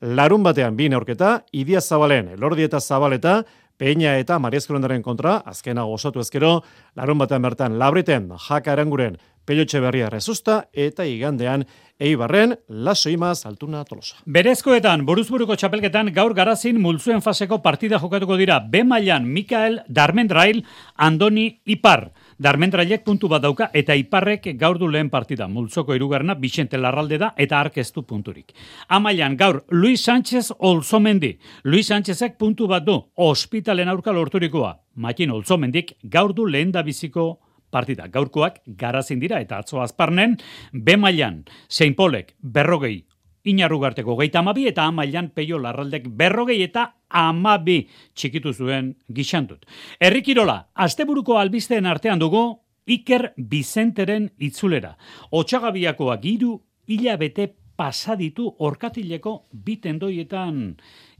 larun 0.00 0.42
batean 0.46 0.72
bi 0.78 0.88
neorketa, 0.88 1.42
idia 1.52 1.82
zabalen, 1.84 2.30
lordi 2.40 2.64
eta 2.64 2.80
zabaleta, 2.80 3.42
peina 3.76 4.16
eta 4.18 4.38
mariezkorondaren 4.38 5.02
kontra, 5.02 5.36
azkena 5.44 5.84
osatu 5.86 6.22
ezkero, 6.22 6.60
larun 6.96 7.18
batean 7.18 7.42
bertan 7.42 7.78
labriten, 7.78 8.30
jaka 8.48 8.72
eranguren, 8.72 9.18
pelotxe 9.44 9.80
berria 9.80 10.08
rezusta, 10.10 10.64
eta 10.72 11.04
igandean, 11.04 11.66
Eibarren, 12.00 12.56
laso 12.68 13.10
imaz, 13.12 13.44
altuna 13.46 13.84
tolosa. 13.86 14.16
Berezkoetan, 14.26 15.04
boruzburuko 15.06 15.54
txapelketan, 15.54 16.10
gaur 16.16 16.34
garazin 16.34 16.80
multzuen 16.82 17.22
faseko 17.22 17.60
partida 17.62 18.00
jokatuko 18.02 18.38
dira, 18.40 18.58
B 18.58 18.82
mailan 18.82 19.28
Mikael 19.30 19.82
Darmendrail, 19.86 20.64
Andoni 20.96 21.46
Ipar. 21.70 22.08
Darmendrailek 22.38 23.04
puntu 23.04 23.28
bat 23.30 23.42
dauka 23.42 23.68
eta 23.72 23.94
Iparrek 23.94 24.48
gaur 24.58 24.78
du 24.78 24.88
lehen 24.88 25.10
partida. 25.10 25.46
Multzoko 25.48 25.94
irugarna, 25.94 26.34
Bixente 26.34 26.78
Larralde 26.78 27.18
da 27.18 27.32
eta 27.36 27.60
arkeztu 27.60 28.02
punturik. 28.02 28.52
Amailan, 28.88 29.36
gaur, 29.36 29.64
Luis 29.70 30.02
Sánchez 30.02 30.50
Olzomendi. 30.58 31.38
Luis 31.64 31.86
Sánchezek 31.86 32.36
puntu 32.38 32.66
bat 32.66 32.84
du, 32.84 32.98
ospitalen 33.16 33.88
aurka 33.88 34.12
lorturikoa. 34.12 34.74
Makin 34.96 35.30
Olzomendik 35.30 35.96
gaur 36.02 36.34
du 36.34 36.46
lehen 36.46 36.72
da 36.72 36.82
biziko 36.82 37.38
partida. 37.70 38.08
Gaurkoak 38.08 38.60
garazin 38.66 39.20
dira 39.22 39.40
eta 39.42 39.58
atzo 39.62 39.82
azparnen, 39.82 40.38
B 40.72 40.96
mailan, 40.96 41.44
Sein 41.68 41.94
Polek, 41.94 42.34
berrogei, 42.40 43.04
inarrugarteko 43.44 44.16
geita 44.16 44.40
amabi 44.40 44.68
eta 44.68 44.86
amailan 44.88 45.30
peio 45.34 45.58
larraldek 45.58 46.08
berrogei 46.08 46.62
eta 46.64 46.86
amabi 47.08 47.84
txikitu 48.14 48.52
zuen 48.52 48.94
gixantut. 49.12 49.66
Errikirola, 50.00 50.58
asteburuko 50.74 51.38
albisteen 51.38 51.86
artean 51.86 52.18
dugu, 52.18 52.44
Iker 52.86 53.30
Bizenteren 53.36 54.28
itzulera. 54.44 54.94
Otxagabiakoak 55.32 56.24
iru 56.28 56.58
hilabete 56.88 57.54
pasaditu 57.76 58.46
orkatileko 58.62 59.34
bitendoietan 59.66 60.60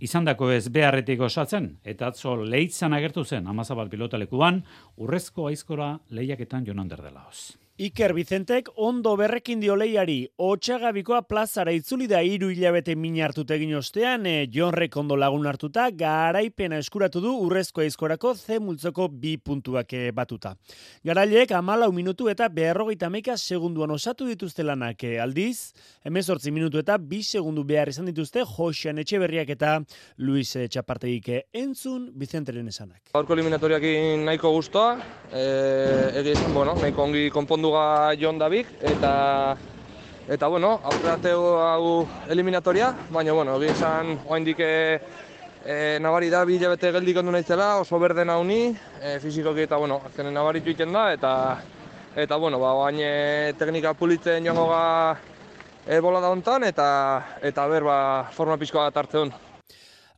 izandako 0.05 0.53
ez 0.55 0.69
beharretik 0.69 1.25
osatzen, 1.27 1.73
eta 1.83 2.13
atzo 2.13 2.37
lehitzan 2.45 2.95
agertu 2.95 3.25
zen 3.25 3.49
amazabal 3.51 3.91
pilotalekuan, 3.91 4.63
urrezko 4.97 5.49
aizkora 5.51 5.95
lehiaketan 6.11 6.67
jonan 6.69 6.89
derdela 6.89 7.27
hoz. 7.27 7.64
Iker 7.75 8.13
Vicentek 8.15 8.69
ondo 8.79 9.17
berrekin 9.19 9.59
dio 9.59 9.75
leiari, 9.75 10.21
otxagabikoa 10.39 11.25
plazara 11.27 11.73
itzuli 11.75 12.07
da 12.07 12.21
iru 12.23 12.53
hilabete 12.53 12.95
min 12.95 13.17
hartut 13.19 13.51
egin 13.51 13.73
ostean, 13.75 14.29
e, 14.31 14.47
John 14.47 14.77
Rekondo 14.79 15.17
lagun 15.19 15.49
hartuta, 15.51 15.89
garaipena 15.91 16.79
eskuratu 16.79 17.19
du 17.19 17.33
urrezko 17.43 17.83
aizkorako 17.83 18.37
ze 18.37 18.61
multzoko 18.63 19.09
bi 19.09 19.33
puntuak 19.43 19.91
e, 19.93 20.13
batuta. 20.15 20.53
Garaileek 21.03 21.51
amalau 21.59 21.91
minutu 21.91 22.29
eta 22.31 22.47
beharrogeita 22.47 23.09
meka 23.11 23.35
segunduan 23.37 23.91
osatu 23.91 24.31
dituzte 24.31 24.63
lanak 24.63 25.03
e, 25.03 25.19
aldiz, 25.19 25.75
emezortzi 26.07 26.55
minutu 26.55 26.79
eta 26.79 26.95
bi 26.97 27.25
segundu 27.25 27.67
behar 27.67 27.91
izan 27.91 28.07
dituzte 28.07 28.47
Josean 28.55 29.03
Etxeberriak 29.03 29.51
eta 29.51 29.81
Luis 30.19 30.55
Txapartegik 30.55 31.33
entzun 31.51 32.13
Vicenteren 32.15 32.71
esanak. 32.71 33.03
Gaurko 33.11 33.35
eliminatoriakin 33.35 34.23
nahiko 34.31 34.55
guztua, 34.61 34.95
e, 35.33 35.45
egiz, 36.23 36.39
bueno, 36.55 36.79
nahiko 36.79 37.09
ongi 37.11 37.27
konpondu 37.35 37.64
munduga 37.65 38.13
jon 38.21 38.39
dabik, 38.39 38.67
eta 38.83 39.57
eta 40.29 40.49
bueno, 40.49 40.81
aurrateo 40.85 41.61
hau 41.65 42.09
eliminatoria, 42.29 42.93
baina 43.09 43.33
bueno, 43.33 43.57
egin 43.57 43.75
zan 43.75 44.19
oaindik 44.29 44.61
e, 44.61 45.01
e, 45.65 45.99
nabari 46.01 46.29
da 46.29 46.45
bi 46.45 46.59
jabete 46.61 46.93
geldik 46.93 47.17
ondu 47.17 47.33
naizela, 47.33 47.79
oso 47.81 47.99
berde 47.99 48.25
nauni, 48.25 48.77
e, 49.01 49.19
fizikoki 49.21 49.65
eta 49.65 49.79
bueno, 49.81 50.03
azkenen 50.05 50.35
nabaritu 50.35 50.75
iten 50.75 50.93
da, 50.93 51.07
eta 51.13 51.33
eta 52.17 52.37
bueno, 52.37 52.61
ba, 52.61 52.75
oain 52.75 53.01
e, 53.01 53.55
teknika 53.57 53.95
pulitzen 53.95 54.45
joango 54.45 54.69
ga 54.69 54.85
e, 55.87 56.01
bola 56.01 56.21
da 56.21 56.37
hontan, 56.37 56.69
eta 56.69 56.87
eta 57.41 57.67
ber, 57.69 57.89
ba, 57.89 57.99
forma 58.33 58.61
pixkoa 58.61 58.91
bat 58.91 59.05
hartze 59.05 59.54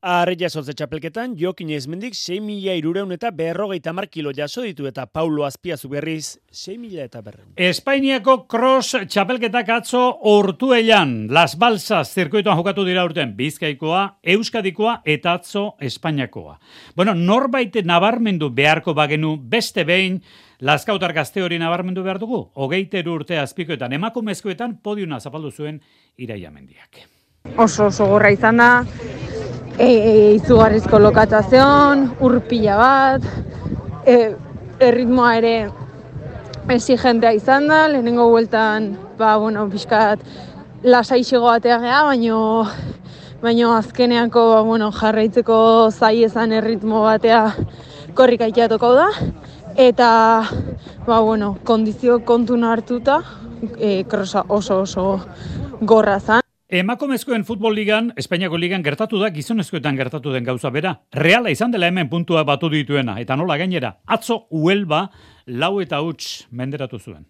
Arre 0.05 0.35
jasotze 0.37 0.75
txapelketan, 0.77 1.33
Jokin 1.41 1.71
Ezmendik 1.73 2.13
6 2.15 2.43
mila 2.45 2.75
irureun 2.77 3.15
eta 3.15 3.31
berrogeita 3.33 3.95
kilo 4.11 4.31
jaso 4.37 4.61
ditu 4.61 4.87
eta 4.87 5.07
Paulo 5.07 5.47
Azpiazu 5.47 5.89
berriz 5.89 6.39
6 6.53 6.79
mila 6.79 7.03
eta 7.03 7.23
berreun. 7.23 7.55
Espainiako 7.57 8.47
cross 8.47 8.95
txapelketak 9.09 9.69
atzo 9.69 10.19
ortuelan, 10.21 11.29
Las 11.31 11.57
Balsas 11.57 12.13
zirkuituan 12.13 12.57
jokatu 12.59 12.85
dira 12.85 13.05
urten, 13.05 13.35
Bizkaikoa, 13.37 14.19
Euskadikoa 14.23 15.01
eta 15.05 15.33
atzo 15.33 15.77
Espainiakoa. 15.81 16.59
Bueno, 16.95 17.15
norbait 17.15 17.75
nabarmendu 17.83 18.51
beharko 18.51 18.93
bagenu 18.95 19.39
beste 19.41 19.85
behin, 19.85 20.21
Laskautar 20.61 21.13
gazte 21.13 21.43
hori 21.43 21.59
nabarmendu 21.59 22.03
behar 22.03 22.19
dugu, 22.19 22.51
hogeiteru 22.55 23.15
urte 23.15 23.39
azpikoetan, 23.39 23.93
emakumezkoetan 23.93 24.79
podiuna 24.83 25.21
zapaldu 25.21 25.51
zuen 25.51 25.81
iraiamendiak. 26.17 27.03
Oso 27.57 27.87
oso 27.87 28.07
gorra 28.07 28.31
izan 28.33 28.57
da, 28.57 28.71
e, 29.79 30.35
izugarrizko 30.37 30.99
lokatzazion, 31.01 32.07
urpila 32.25 32.77
bat, 32.81 33.27
e, 34.09 34.35
erritmoa 34.81 35.35
ere 35.41 35.55
exigentea 36.73 37.33
izan 37.37 37.69
da, 37.71 37.87
lehenengo 37.91 38.29
bueltan, 38.31 38.95
ba, 39.19 39.37
bueno, 39.41 39.67
pixkat 39.71 40.23
lasaixego 40.87 41.47
batea 41.49 41.79
geha, 41.83 42.03
baino, 42.09 42.39
baino 43.43 43.73
azkeneako 43.77 44.47
ba, 44.55 44.63
bueno, 44.67 44.91
jarraitzeko 44.95 45.59
zai 45.91 46.25
ezan 46.25 46.53
erritmo 46.57 47.03
batea 47.05 47.45
korrika 48.17 48.49
iteatuko 48.53 48.95
da, 48.97 49.11
eta 49.77 50.09
ba, 51.07 51.21
bueno, 51.21 51.57
kondizio 51.65 52.21
kontu 52.25 52.57
hartuta, 52.65 53.23
e, 53.79 54.05
krosa 54.05 54.45
oso 54.49 54.81
oso 54.81 55.21
gorra 55.81 56.21
zan. 56.21 56.46
Emakumezkoen 56.67 57.45
futbol 57.47 57.77
ligan, 57.79 58.09
Espainiako 58.19 58.59
ligan 58.59 58.83
gertatu 58.83 59.21
da 59.21 59.29
gizonezkoetan 59.31 59.95
gertatu 59.95 60.33
den 60.35 60.43
gauza 60.43 60.73
bera. 60.75 60.97
Reala 61.15 61.53
izan 61.55 61.71
dela 61.71 61.87
hemen 61.87 62.11
puntua 62.11 62.43
batu 62.43 62.67
dituena, 62.73 63.21
eta 63.23 63.37
nola 63.39 63.55
gainera, 63.57 63.93
atzo 64.03 64.49
uelba 64.51 65.05
lau 65.47 65.77
eta 65.81 66.03
huts 66.03 66.49
menderatu 66.51 66.99
zuen. 66.99 67.23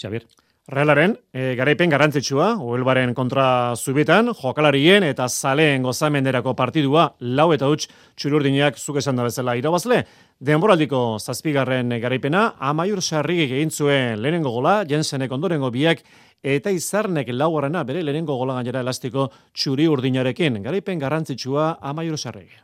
Xabier? 0.00 0.24
Realaren, 0.70 1.16
e, 1.34 1.56
garaipen 1.58 1.90
garrantzitsua, 1.90 2.52
Uelbaren 2.62 3.10
kontra 3.12 3.74
zubitan, 3.74 4.30
jokalarien 4.38 5.02
eta 5.02 5.26
zaleen 5.28 5.82
gozamenderako 5.82 6.52
partidua, 6.54 7.08
lau 7.20 7.48
eta 7.52 7.66
huts 7.66 7.88
txururdinak 8.14 8.78
zuk 8.78 9.00
esan 9.00 9.18
da 9.18 9.24
bezala 9.26 9.56
irabazle. 9.58 10.04
Denboraldiko 10.38 11.18
zazpigarren 11.18 11.90
garaipena, 12.00 12.54
amaiur 12.60 13.02
sarrigik 13.02 13.50
egin 13.56 13.74
zuen 13.74 14.22
lehenengo 14.22 14.52
gola, 14.54 14.84
jensenek 14.86 15.32
ondorengo 15.32 15.72
biak, 15.74 16.04
eta 16.42 16.70
izarnek 16.70 17.28
laugarrena 17.32 17.84
bere 17.84 18.02
lehenengo 18.02 18.36
gola 18.36 18.54
gainera 18.54 18.80
elastiko 18.80 19.28
txuri 19.52 19.88
urdinarekin. 19.88 20.62
Garaipen 20.62 20.98
garrantzitsua 20.98 21.76
amaiur 21.80 22.18
sarrigik. 22.18 22.60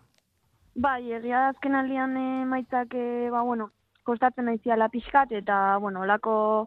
Bai, 0.76 1.10
egia 1.18 1.48
azken 1.48 1.74
aldian 1.74 2.16
maitzak, 2.48 2.92
e, 2.94 3.30
ba, 3.32 3.42
bueno, 3.42 3.70
kostatzen 4.04 4.44
naizia 4.44 4.76
pixkat, 4.92 5.32
eta, 5.32 5.78
bueno, 5.80 6.02
olako 6.02 6.66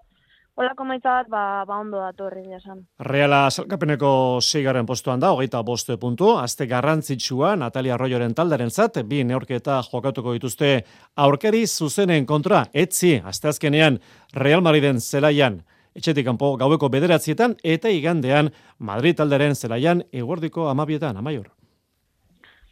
Olako 0.60 0.84
maitza 0.84 1.14
bat, 1.22 1.28
ba, 1.32 1.42
ba 1.64 1.78
ondo 1.80 2.02
da 2.02 2.10
torri 2.12 2.42
esan. 2.52 2.82
Reala 3.08 3.46
salkapeneko 3.48 4.10
seigaren 4.44 4.84
postuan 4.90 5.22
da, 5.22 5.30
hogeita 5.32 5.62
boste 5.64 5.96
puntu, 6.02 6.34
azte 6.36 6.68
garrantzitsua 6.68 7.54
Natalia 7.56 7.94
Arroyoren 7.96 8.36
taldaren 8.36 8.68
zat, 8.68 9.00
bi 9.08 9.22
neorketa 9.24 9.78
jokatuko 9.88 10.34
dituzte 10.36 10.74
aurkeri 11.16 11.64
zuzenen 11.64 12.28
kontra, 12.28 12.66
etzi, 12.74 13.22
azte 13.24 13.48
azkenean 13.54 14.02
Real 14.36 14.66
Madriden 14.66 15.00
zelaian, 15.00 15.62
etxetik 16.00 16.26
kanpo 16.26 16.56
gaueko 16.58 16.90
bederatzietan, 16.90 17.56
eta 17.64 17.92
igandean 17.94 18.52
Madrid 18.80 19.18
taldaren 19.20 19.56
zelaian 19.56 20.04
eguerdiko 20.12 20.70
amabietan, 20.72 21.18
amaior. 21.20 21.52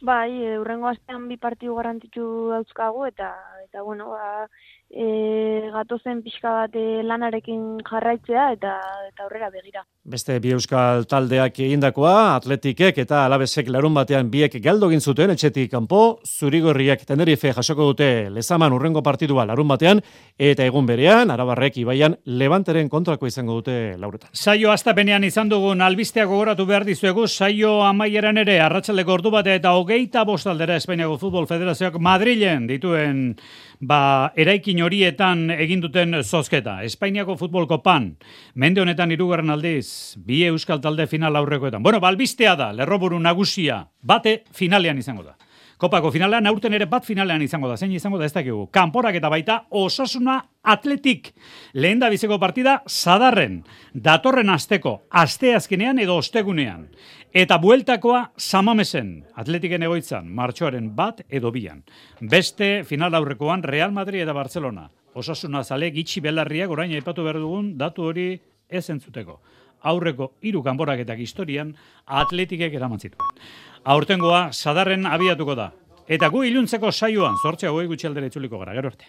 Bai, 0.00 0.30
urrengo 0.60 0.86
astean 0.86 1.26
bi 1.28 1.36
partidu 1.42 1.74
garrantzitsu 1.74 2.24
dauzkagu, 2.52 3.06
eta, 3.08 3.32
eta 3.64 3.82
bueno, 3.82 4.12
ba, 4.14 4.46
e, 4.90 5.68
gatozen 5.72 6.22
pixka 6.24 6.50
bat 6.52 6.76
e, 6.76 7.02
lanarekin 7.04 7.78
jarraitzea 7.86 8.52
eta 8.56 8.74
eta 9.08 9.26
aurrera 9.26 9.50
begira. 9.52 9.84
Beste 10.08 10.38
bi 10.40 10.54
euskal 10.56 11.04
taldeak 11.08 11.58
egindakoa, 11.60 12.36
atletikek 12.38 12.96
eta 13.04 13.26
alabesek 13.26 13.68
larun 13.68 13.92
batean 13.96 14.30
biek 14.32 14.56
galdo 14.64 14.88
egin 14.88 15.04
zuten 15.04 15.34
etxetik 15.34 15.70
kanpo, 15.70 16.20
zurigorriak 16.24 17.04
tenerife 17.08 17.52
jasoko 17.52 17.90
dute 17.90 18.08
lezaman 18.32 18.72
urrengo 18.72 19.02
partidua 19.04 19.44
larun 19.48 19.68
batean, 19.68 20.00
eta 20.38 20.64
egun 20.64 20.88
berean, 20.88 21.30
arabarrek 21.30 21.76
ibaian 21.84 22.16
levanteren 22.24 22.88
kontrako 22.88 23.28
izango 23.28 23.60
dute 23.60 23.96
lauretan. 24.00 24.32
Saio 24.32 24.72
astapenean 24.72 25.24
izan 25.28 25.52
dugun 25.52 25.84
albistea 25.84 26.24
gogoratu 26.24 26.64
behar 26.66 26.88
dizuegu, 26.88 27.26
saio 27.28 27.82
amaieran 27.84 28.40
ere, 28.40 28.58
arratsaleko 28.64 29.18
ordu 29.18 29.34
bate 29.34 29.58
eta 29.60 29.74
hogeita 29.76 30.24
bostaldera 30.24 30.78
Espainiako 30.80 31.18
Futbol 31.20 31.46
Federazioak 31.50 32.00
Madrilen 32.00 32.66
dituen 32.70 33.36
ba, 33.80 34.32
eraikin 34.36 34.77
horietan 34.82 35.48
egin 35.54 35.80
duten 35.80 36.20
zozketa. 36.22 36.80
Espainiako 36.84 37.38
futbolko 37.40 37.80
pan, 37.84 38.10
mende 38.54 38.82
honetan 38.82 39.14
irugarren 39.14 39.54
aldiz, 39.54 40.18
bi 40.18 40.42
euskal 40.50 40.82
talde 40.84 41.06
final 41.06 41.38
aurrekoetan. 41.40 41.82
Bueno, 41.82 42.00
balbistea 42.02 42.56
da, 42.58 42.72
lerroburu 42.72 43.20
nagusia, 43.22 43.84
bate 44.02 44.42
finalean 44.52 44.98
izango 44.98 45.22
da. 45.30 45.37
Kopako 45.78 46.10
finalean, 46.10 46.46
aurten 46.50 46.74
ere 46.74 46.88
bat 46.90 47.04
finalean 47.06 47.42
izango 47.44 47.68
da. 47.70 47.76
Zein 47.78 47.92
izango 47.94 48.18
da 48.18 48.26
ez 48.26 48.32
dakigu. 48.34 48.64
Kanporak 48.74 49.14
eta 49.14 49.28
baita 49.30 49.58
osasuna 49.78 50.40
atletik. 50.66 51.30
Lehen 51.78 52.00
da 52.02 52.08
bizeko 52.10 52.40
partida, 52.42 52.80
sadarren. 52.90 53.60
Datorren 53.94 54.50
asteko, 54.50 54.96
asteazkenean 55.22 56.00
edo 56.02 56.16
ostegunean. 56.18 56.88
Eta 57.30 57.60
bueltakoa 57.62 58.24
samamesen, 58.34 59.12
atletiken 59.38 59.86
egoitzan, 59.86 60.26
martxoaren 60.34 60.90
bat 60.96 61.22
edo 61.28 61.52
bian. 61.54 61.84
Beste 62.20 62.82
final 62.88 63.14
aurrekoan 63.14 63.62
Real 63.62 63.94
Madrid 63.94 64.24
eta 64.24 64.34
Barcelona. 64.34 64.88
Osasuna 65.14 65.62
zale 65.62 65.92
gitxi 65.94 66.20
belarriak 66.24 66.74
orain 66.74 66.90
aipatu 66.98 67.22
behar 67.22 67.38
dugun 67.38 67.76
datu 67.78 68.10
hori 68.10 68.32
ez 68.68 68.88
entzuteko. 68.90 69.38
Aurreko 69.82 70.32
hiru 70.42 70.62
kanboraketak 70.62 71.18
historian 71.18 71.74
atletikek 72.06 72.74
eraman 72.74 72.98
zituen. 72.98 73.38
Aurtengoa 73.84 74.48
sadarren 74.52 75.06
abiatuko 75.06 75.54
da. 75.54 75.70
Eta 76.08 76.28
gu 76.32 76.44
iluntzeko 76.48 76.90
saioan, 76.92 77.36
zortzea 77.42 77.70
hoi 77.72 77.86
gutxi 77.86 78.08
aldera 78.08 78.26
itzuliko 78.26 78.58
gara, 78.58 78.74
gero 78.74 78.88
arte. 78.88 79.06